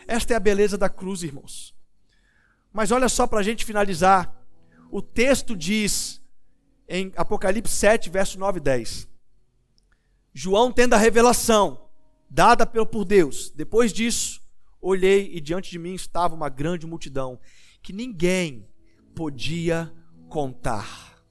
Esta 0.06 0.34
é 0.34 0.36
a 0.36 0.40
beleza 0.40 0.76
da 0.76 0.88
cruz, 0.88 1.22
irmãos. 1.22 1.73
Mas 2.74 2.90
olha 2.90 3.08
só 3.08 3.24
para 3.24 3.38
a 3.38 3.42
gente 3.42 3.64
finalizar. 3.64 4.36
O 4.90 5.00
texto 5.00 5.56
diz 5.56 6.20
em 6.88 7.12
Apocalipse 7.14 7.72
7, 7.72 8.10
verso 8.10 8.36
9 8.36 8.58
e 8.58 8.62
10. 8.62 9.08
João 10.34 10.72
tendo 10.72 10.94
a 10.94 10.98
revelação 10.98 11.88
dada 12.28 12.66
por 12.66 13.04
Deus. 13.04 13.52
Depois 13.54 13.92
disso, 13.92 14.42
olhei 14.80 15.30
e 15.32 15.40
diante 15.40 15.70
de 15.70 15.78
mim 15.78 15.94
estava 15.94 16.34
uma 16.34 16.48
grande 16.48 16.84
multidão 16.84 17.38
que 17.80 17.92
ninguém 17.92 18.68
podia 19.14 19.94
contar. 20.28 21.24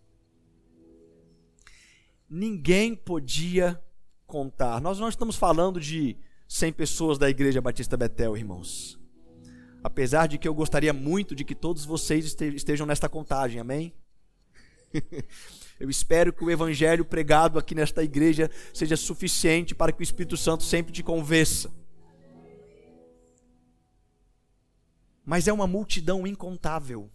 Ninguém 2.30 2.96
podia 2.96 3.84
contar. 4.26 4.80
Nós 4.80 4.98
não 4.98 5.10
estamos 5.10 5.36
falando 5.36 5.78
de 5.78 6.16
100 6.48 6.72
pessoas 6.72 7.18
da 7.18 7.30
Igreja 7.30 7.60
Batista 7.60 7.98
Betel, 7.98 8.38
irmãos. 8.38 9.03
Apesar 9.84 10.28
de 10.28 10.38
que 10.38 10.48
eu 10.48 10.54
gostaria 10.54 10.94
muito 10.94 11.36
de 11.36 11.44
que 11.44 11.54
todos 11.54 11.84
vocês 11.84 12.38
estejam 12.42 12.88
nesta 12.88 13.10
contagem, 13.10 13.60
amém? 13.60 13.94
Eu 15.80 15.90
espero 15.90 16.32
que 16.32 16.44
o 16.44 16.50
evangelho 16.50 17.04
pregado 17.04 17.60
aqui 17.60 17.76
nesta 17.76 18.02
igreja 18.02 18.50
seja 18.74 18.96
suficiente 18.96 19.76
para 19.76 19.92
que 19.92 20.02
o 20.02 20.04
Espírito 20.04 20.38
Santo 20.38 20.64
sempre 20.64 20.94
te 20.94 21.04
convença. 21.04 21.70
Mas 25.26 25.48
é 25.48 25.52
uma 25.52 25.68
multidão 25.68 26.26
incontável. 26.26 27.12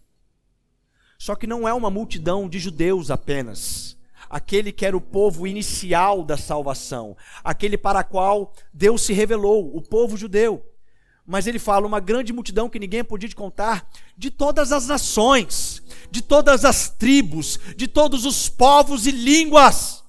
Só 1.17 1.35
que 1.35 1.47
não 1.47 1.67
é 1.67 1.73
uma 1.73 1.89
multidão 1.89 2.47
de 2.47 2.59
judeus 2.59 3.09
apenas. 3.09 3.97
Aquele 4.29 4.71
que 4.71 4.85
era 4.85 4.95
o 4.95 5.01
povo 5.01 5.47
inicial 5.47 6.23
da 6.23 6.37
salvação, 6.37 7.17
aquele 7.43 7.77
para 7.77 8.03
qual 8.03 8.53
Deus 8.71 9.01
se 9.01 9.13
revelou, 9.13 9.75
o 9.75 9.81
povo 9.81 10.15
judeu 10.15 10.63
mas 11.29 11.45
ele 11.45 11.59
fala 11.59 11.85
uma 11.85 11.99
grande 11.99 12.33
multidão 12.33 12.67
que 12.67 12.79
ninguém 12.79 13.03
podia 13.03 13.31
contar, 13.35 13.87
de 14.17 14.31
todas 14.31 14.71
as 14.71 14.87
nações, 14.87 15.79
de 16.09 16.23
todas 16.23 16.65
as 16.65 16.89
tribos, 16.89 17.59
de 17.77 17.87
todos 17.87 18.25
os 18.25 18.49
povos 18.49 19.05
e 19.05 19.11
línguas. 19.11 20.03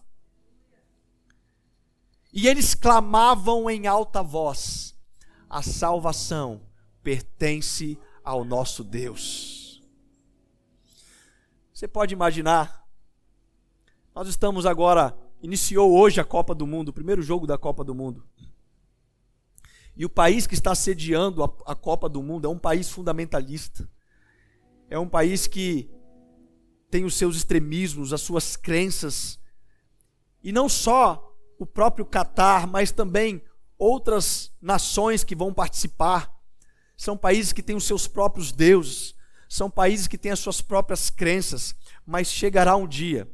E 2.32 2.48
eles 2.48 2.74
clamavam 2.74 3.68
em 3.68 3.86
alta 3.86 4.22
voz: 4.22 4.96
a 5.46 5.60
salvação 5.60 6.62
pertence 7.02 7.98
ao 8.24 8.42
nosso 8.42 8.82
Deus. 8.82 9.82
Você 11.70 11.86
pode 11.86 12.14
imaginar, 12.14 12.88
nós 14.14 14.26
estamos 14.26 14.64
agora, 14.64 15.14
iniciou 15.42 15.92
hoje 15.92 16.18
a 16.18 16.24
Copa 16.24 16.54
do 16.54 16.66
Mundo, 16.66 16.88
o 16.88 16.94
primeiro 16.94 17.20
jogo 17.20 17.46
da 17.46 17.58
Copa 17.58 17.84
do 17.84 17.94
Mundo. 17.94 18.24
E 19.96 20.04
o 20.04 20.08
país 20.08 20.46
que 20.46 20.54
está 20.54 20.74
sediando 20.74 21.42
a, 21.42 21.52
a 21.66 21.74
Copa 21.74 22.08
do 22.08 22.22
Mundo 22.22 22.46
é 22.46 22.50
um 22.50 22.58
país 22.58 22.88
fundamentalista. 22.88 23.88
É 24.88 24.98
um 24.98 25.08
país 25.08 25.46
que 25.46 25.90
tem 26.90 27.04
os 27.04 27.14
seus 27.14 27.36
extremismos, 27.36 28.12
as 28.12 28.20
suas 28.20 28.56
crenças. 28.56 29.38
E 30.42 30.52
não 30.52 30.68
só 30.68 31.36
o 31.58 31.66
próprio 31.66 32.04
Catar, 32.04 32.66
mas 32.66 32.90
também 32.90 33.42
outras 33.78 34.52
nações 34.60 35.22
que 35.22 35.36
vão 35.36 35.52
participar. 35.52 36.34
São 36.96 37.16
países 37.16 37.52
que 37.52 37.62
têm 37.62 37.76
os 37.76 37.84
seus 37.84 38.06
próprios 38.06 38.52
deuses, 38.52 39.14
são 39.48 39.70
países 39.70 40.06
que 40.06 40.18
têm 40.18 40.32
as 40.32 40.38
suas 40.38 40.60
próprias 40.60 41.10
crenças, 41.10 41.74
mas 42.06 42.30
chegará 42.30 42.76
um 42.76 42.86
dia 42.86 43.30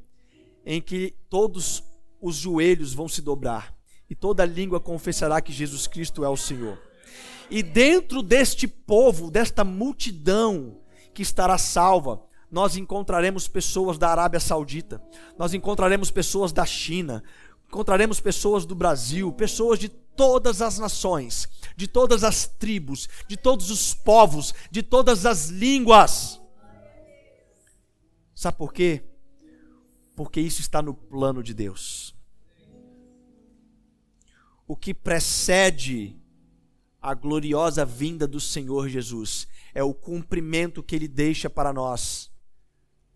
em 0.64 0.80
que 0.80 1.16
todos 1.28 1.84
os 2.20 2.36
joelhos 2.36 2.94
vão 2.94 3.08
se 3.08 3.20
dobrar 3.20 3.75
e 4.08 4.14
toda 4.14 4.44
língua 4.44 4.80
confessará 4.80 5.40
que 5.40 5.52
Jesus 5.52 5.86
Cristo 5.86 6.24
é 6.24 6.28
o 6.28 6.36
Senhor. 6.36 6.80
E 7.50 7.62
dentro 7.62 8.22
deste 8.22 8.66
povo, 8.66 9.30
desta 9.30 9.64
multidão 9.64 10.78
que 11.14 11.22
estará 11.22 11.58
salva, 11.58 12.22
nós 12.50 12.76
encontraremos 12.76 13.48
pessoas 13.48 13.98
da 13.98 14.08
Arábia 14.08 14.40
Saudita, 14.40 15.02
nós 15.38 15.54
encontraremos 15.54 16.10
pessoas 16.10 16.52
da 16.52 16.64
China, 16.64 17.22
encontraremos 17.68 18.20
pessoas 18.20 18.64
do 18.64 18.74
Brasil, 18.74 19.32
pessoas 19.32 19.78
de 19.78 19.88
todas 19.88 20.62
as 20.62 20.78
nações, 20.78 21.48
de 21.76 21.86
todas 21.86 22.24
as 22.24 22.46
tribos, 22.46 23.08
de 23.28 23.36
todos 23.36 23.70
os 23.70 23.92
povos, 23.92 24.54
de 24.70 24.82
todas 24.82 25.26
as 25.26 25.48
línguas. 25.48 26.40
Sabe 28.34 28.56
por 28.56 28.72
quê? 28.72 29.02
Porque 30.14 30.40
isso 30.40 30.60
está 30.60 30.80
no 30.80 30.94
plano 30.94 31.42
de 31.42 31.52
Deus 31.52 32.15
o 34.66 34.76
que 34.76 34.92
precede 34.92 36.16
a 37.00 37.14
gloriosa 37.14 37.84
vinda 37.84 38.26
do 38.26 38.40
Senhor 38.40 38.88
Jesus. 38.88 39.46
É 39.74 39.82
o 39.82 39.94
cumprimento 39.94 40.82
que 40.82 40.96
ele 40.96 41.06
deixa 41.06 41.48
para 41.48 41.72
nós, 41.72 42.32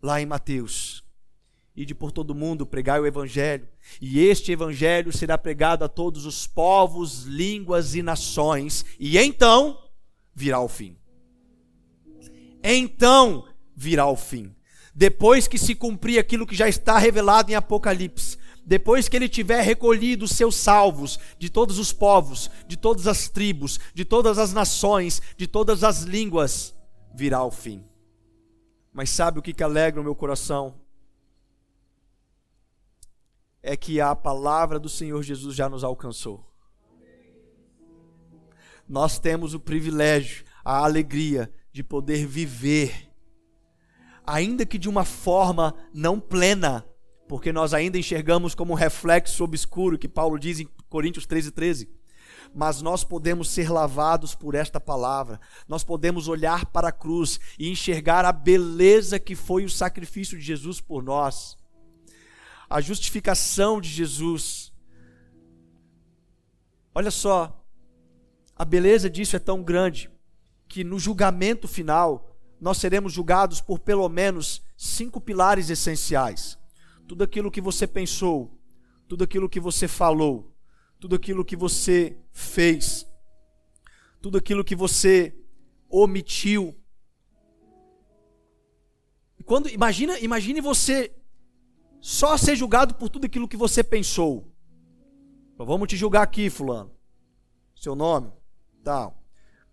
lá 0.01 0.21
em 0.21 0.25
Mateus. 0.25 1.03
E 1.75 1.85
de 1.85 1.95
por 1.95 2.11
todo 2.11 2.35
mundo 2.35 2.65
pregar 2.65 3.01
o 3.01 3.07
Evangelho, 3.07 3.67
e 4.01 4.19
este 4.19 4.51
Evangelho 4.51 5.11
será 5.11 5.37
pregado 5.37 5.83
a 5.83 5.89
todos 5.89 6.25
os 6.25 6.45
povos, 6.45 7.23
línguas 7.23 7.95
e 7.95 8.01
nações, 8.01 8.85
e 8.99 9.17
então 9.17 9.77
virá 10.33 10.59
o 10.59 10.67
fim. 10.67 10.97
Então 12.63 13.47
virá 13.75 14.05
o 14.05 14.15
fim. 14.15 14.55
Depois 14.93 15.47
que 15.47 15.57
se 15.57 15.73
cumprir 15.73 16.19
aquilo 16.19 16.45
que 16.45 16.55
já 16.55 16.67
está 16.67 16.97
revelado 16.97 17.51
em 17.51 17.55
Apocalipse, 17.55 18.37
depois 18.65 19.09
que 19.09 19.15
ele 19.15 19.27
tiver 19.27 19.61
recolhido 19.61 20.25
os 20.25 20.31
seus 20.31 20.55
salvos 20.55 21.19
de 21.37 21.49
todos 21.49 21.79
os 21.79 21.91
povos, 21.91 22.49
de 22.67 22.77
todas 22.77 23.07
as 23.07 23.27
tribos, 23.27 23.79
de 23.93 24.05
todas 24.05 24.37
as 24.37 24.53
nações, 24.53 25.21
de 25.35 25.47
todas 25.47 25.83
as 25.83 26.01
línguas, 26.01 26.75
virá 27.13 27.43
o 27.43 27.51
fim. 27.51 27.83
Mas 28.93 29.09
sabe 29.09 29.39
o 29.39 29.41
que, 29.41 29.53
que 29.53 29.63
alegra 29.63 30.01
o 30.01 30.03
meu 30.03 30.15
coração? 30.15 30.75
É 33.63 33.77
que 33.77 34.01
a 34.01 34.15
palavra 34.15 34.79
do 34.79 34.89
Senhor 34.89 35.21
Jesus 35.23 35.55
já 35.55 35.69
nos 35.69 35.83
alcançou. 35.83 36.45
Nós 38.87 39.17
temos 39.17 39.53
o 39.53 39.59
privilégio, 39.59 40.43
a 40.65 40.83
alegria 40.83 41.51
de 41.71 41.83
poder 41.83 42.27
viver, 42.27 43.09
ainda 44.25 44.65
que 44.65 44.77
de 44.77 44.89
uma 44.89 45.05
forma 45.05 45.73
não 45.93 46.19
plena, 46.19 46.85
porque 47.31 47.53
nós 47.53 47.73
ainda 47.73 47.97
enxergamos 47.97 48.53
como 48.53 48.73
um 48.73 48.75
reflexo 48.75 49.41
obscuro 49.45 49.97
que 49.97 50.09
Paulo 50.09 50.37
diz 50.37 50.59
em 50.59 50.67
Coríntios 50.89 51.25
13, 51.25 51.51
13. 51.51 51.89
Mas 52.53 52.81
nós 52.81 53.05
podemos 53.05 53.49
ser 53.49 53.71
lavados 53.71 54.35
por 54.35 54.53
esta 54.53 54.81
palavra, 54.81 55.39
nós 55.65 55.81
podemos 55.81 56.27
olhar 56.27 56.65
para 56.65 56.89
a 56.89 56.91
cruz 56.91 57.39
e 57.57 57.69
enxergar 57.69 58.25
a 58.25 58.33
beleza 58.33 59.17
que 59.17 59.33
foi 59.33 59.63
o 59.63 59.69
sacrifício 59.69 60.37
de 60.37 60.43
Jesus 60.43 60.81
por 60.81 61.01
nós, 61.01 61.55
a 62.69 62.81
justificação 62.81 63.79
de 63.79 63.87
Jesus. 63.87 64.73
Olha 66.93 67.11
só, 67.11 67.65
a 68.57 68.65
beleza 68.65 69.09
disso 69.09 69.37
é 69.37 69.39
tão 69.39 69.63
grande 69.63 70.11
que 70.67 70.83
no 70.83 70.99
julgamento 70.99 71.65
final 71.65 72.37
nós 72.59 72.77
seremos 72.77 73.13
julgados 73.13 73.61
por 73.61 73.79
pelo 73.79 74.09
menos 74.09 74.61
cinco 74.75 75.21
pilares 75.21 75.69
essenciais 75.69 76.59
tudo 77.11 77.25
aquilo 77.25 77.51
que 77.51 77.59
você 77.59 77.85
pensou, 77.85 78.57
tudo 79.05 79.25
aquilo 79.25 79.49
que 79.49 79.59
você 79.59 79.85
falou, 79.85 80.55
tudo 80.97 81.13
aquilo 81.13 81.43
que 81.43 81.57
você 81.57 82.17
fez, 82.31 83.05
tudo 84.21 84.37
aquilo 84.37 84.63
que 84.63 84.73
você 84.73 85.35
omitiu. 85.89 86.73
Quando 89.43 89.67
imagina, 89.67 90.17
imagine 90.19 90.61
você 90.61 91.13
só 91.99 92.37
ser 92.37 92.55
julgado 92.55 92.95
por 92.95 93.09
tudo 93.09 93.25
aquilo 93.25 93.45
que 93.45 93.57
você 93.57 93.83
pensou. 93.83 94.49
Vamos 95.57 95.89
te 95.89 95.97
julgar 95.97 96.21
aqui, 96.21 96.49
fulano. 96.49 96.95
Seu 97.75 97.93
nome, 97.93 98.31
tal. 98.85 99.21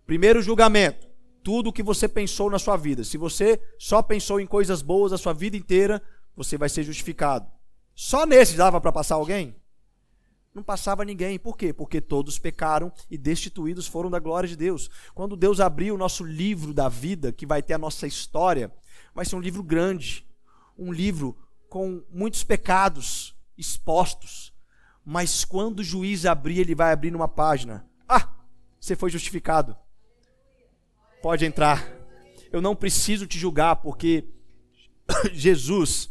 Primeiro 0.05 0.41
julgamento, 0.41 1.07
tudo 1.41 1.69
o 1.69 1.73
que 1.73 1.81
você 1.81 2.05
pensou 2.05 2.49
na 2.49 2.59
sua 2.59 2.75
vida. 2.75 3.05
Se 3.05 3.17
você 3.17 3.61
só 3.77 4.03
pensou 4.03 4.41
em 4.41 4.45
coisas 4.45 4.81
boas 4.81 5.13
a 5.13 5.17
sua 5.17 5.31
vida 5.31 5.55
inteira, 5.55 6.03
você 6.39 6.57
vai 6.57 6.69
ser 6.69 6.83
justificado. 6.83 7.51
Só 7.93 8.25
nesse 8.25 8.55
dava 8.55 8.79
para 8.79 8.93
passar 8.93 9.15
alguém? 9.15 9.53
Não 10.55 10.63
passava 10.63 11.03
ninguém. 11.03 11.37
Por 11.37 11.57
quê? 11.57 11.73
Porque 11.73 11.99
todos 11.99 12.39
pecaram 12.39 12.93
e 13.11 13.17
destituídos 13.17 13.87
foram 13.87 14.09
da 14.09 14.19
glória 14.19 14.47
de 14.47 14.55
Deus. 14.55 14.89
Quando 15.13 15.35
Deus 15.35 15.59
abrir 15.59 15.91
o 15.91 15.97
nosso 15.97 16.23
livro 16.23 16.73
da 16.73 16.87
vida, 16.87 17.33
que 17.33 17.45
vai 17.45 17.61
ter 17.61 17.73
a 17.73 17.77
nossa 17.77 18.07
história, 18.07 18.73
vai 19.13 19.25
ser 19.25 19.35
um 19.35 19.41
livro 19.41 19.61
grande, 19.61 20.25
um 20.77 20.93
livro 20.93 21.37
com 21.67 22.01
muitos 22.09 22.41
pecados 22.41 23.35
expostos. 23.57 24.53
Mas 25.03 25.43
quando 25.43 25.79
o 25.79 25.83
juiz 25.83 26.25
abrir, 26.25 26.59
ele 26.59 26.73
vai 26.73 26.93
abrir 26.93 27.11
numa 27.11 27.27
página. 27.27 27.85
Ah, 28.07 28.33
você 28.79 28.95
foi 28.95 29.09
justificado. 29.09 29.75
Pode 31.21 31.43
entrar. 31.43 31.85
Eu 32.49 32.61
não 32.61 32.77
preciso 32.77 33.27
te 33.27 33.37
julgar, 33.37 33.75
porque 33.75 34.23
Jesus 35.33 36.09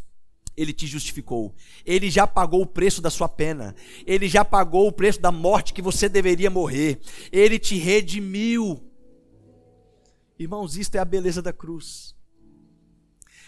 ele 0.58 0.72
te 0.72 0.88
justificou. 0.88 1.54
Ele 1.86 2.10
já 2.10 2.26
pagou 2.26 2.62
o 2.62 2.66
preço 2.66 3.00
da 3.00 3.10
sua 3.10 3.28
pena. 3.28 3.76
Ele 4.04 4.28
já 4.28 4.44
pagou 4.44 4.88
o 4.88 4.92
preço 4.92 5.20
da 5.20 5.30
morte 5.30 5.72
que 5.72 5.80
você 5.80 6.08
deveria 6.08 6.50
morrer. 6.50 7.00
Ele 7.30 7.60
te 7.60 7.76
redimiu. 7.76 8.84
Irmãos, 10.36 10.76
isto 10.76 10.96
é 10.96 10.98
a 10.98 11.04
beleza 11.04 11.40
da 11.40 11.52
cruz. 11.52 12.16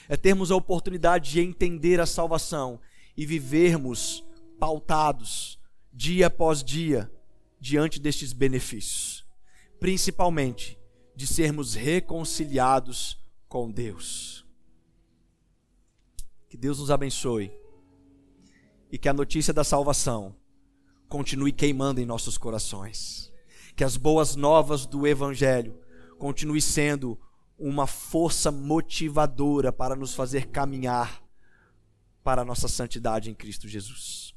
é 0.08 0.16
termos 0.16 0.52
a 0.52 0.56
oportunidade 0.56 1.32
de 1.32 1.40
entender 1.40 2.00
a 2.00 2.06
salvação 2.06 2.80
e 3.16 3.26
vivermos 3.26 4.24
pautados, 4.58 5.58
dia 5.92 6.28
após 6.28 6.62
dia, 6.62 7.10
diante 7.60 7.98
destes 7.98 8.32
benefícios, 8.32 9.26
principalmente 9.80 10.78
de 11.16 11.26
sermos 11.26 11.74
reconciliados 11.74 13.18
com 13.48 13.70
Deus. 13.70 14.39
Que 16.50 16.56
Deus 16.56 16.80
nos 16.80 16.90
abençoe 16.90 17.52
e 18.90 18.98
que 18.98 19.08
a 19.08 19.12
notícia 19.12 19.54
da 19.54 19.62
salvação 19.62 20.34
continue 21.08 21.52
queimando 21.52 22.00
em 22.00 22.04
nossos 22.04 22.36
corações. 22.36 23.32
Que 23.76 23.84
as 23.84 23.96
boas 23.96 24.34
novas 24.34 24.84
do 24.84 25.06
Evangelho 25.06 25.78
continue 26.18 26.60
sendo 26.60 27.16
uma 27.56 27.86
força 27.86 28.50
motivadora 28.50 29.72
para 29.72 29.94
nos 29.94 30.12
fazer 30.12 30.48
caminhar 30.48 31.22
para 32.24 32.42
a 32.42 32.44
nossa 32.44 32.66
santidade 32.66 33.30
em 33.30 33.34
Cristo 33.34 33.68
Jesus. 33.68 34.34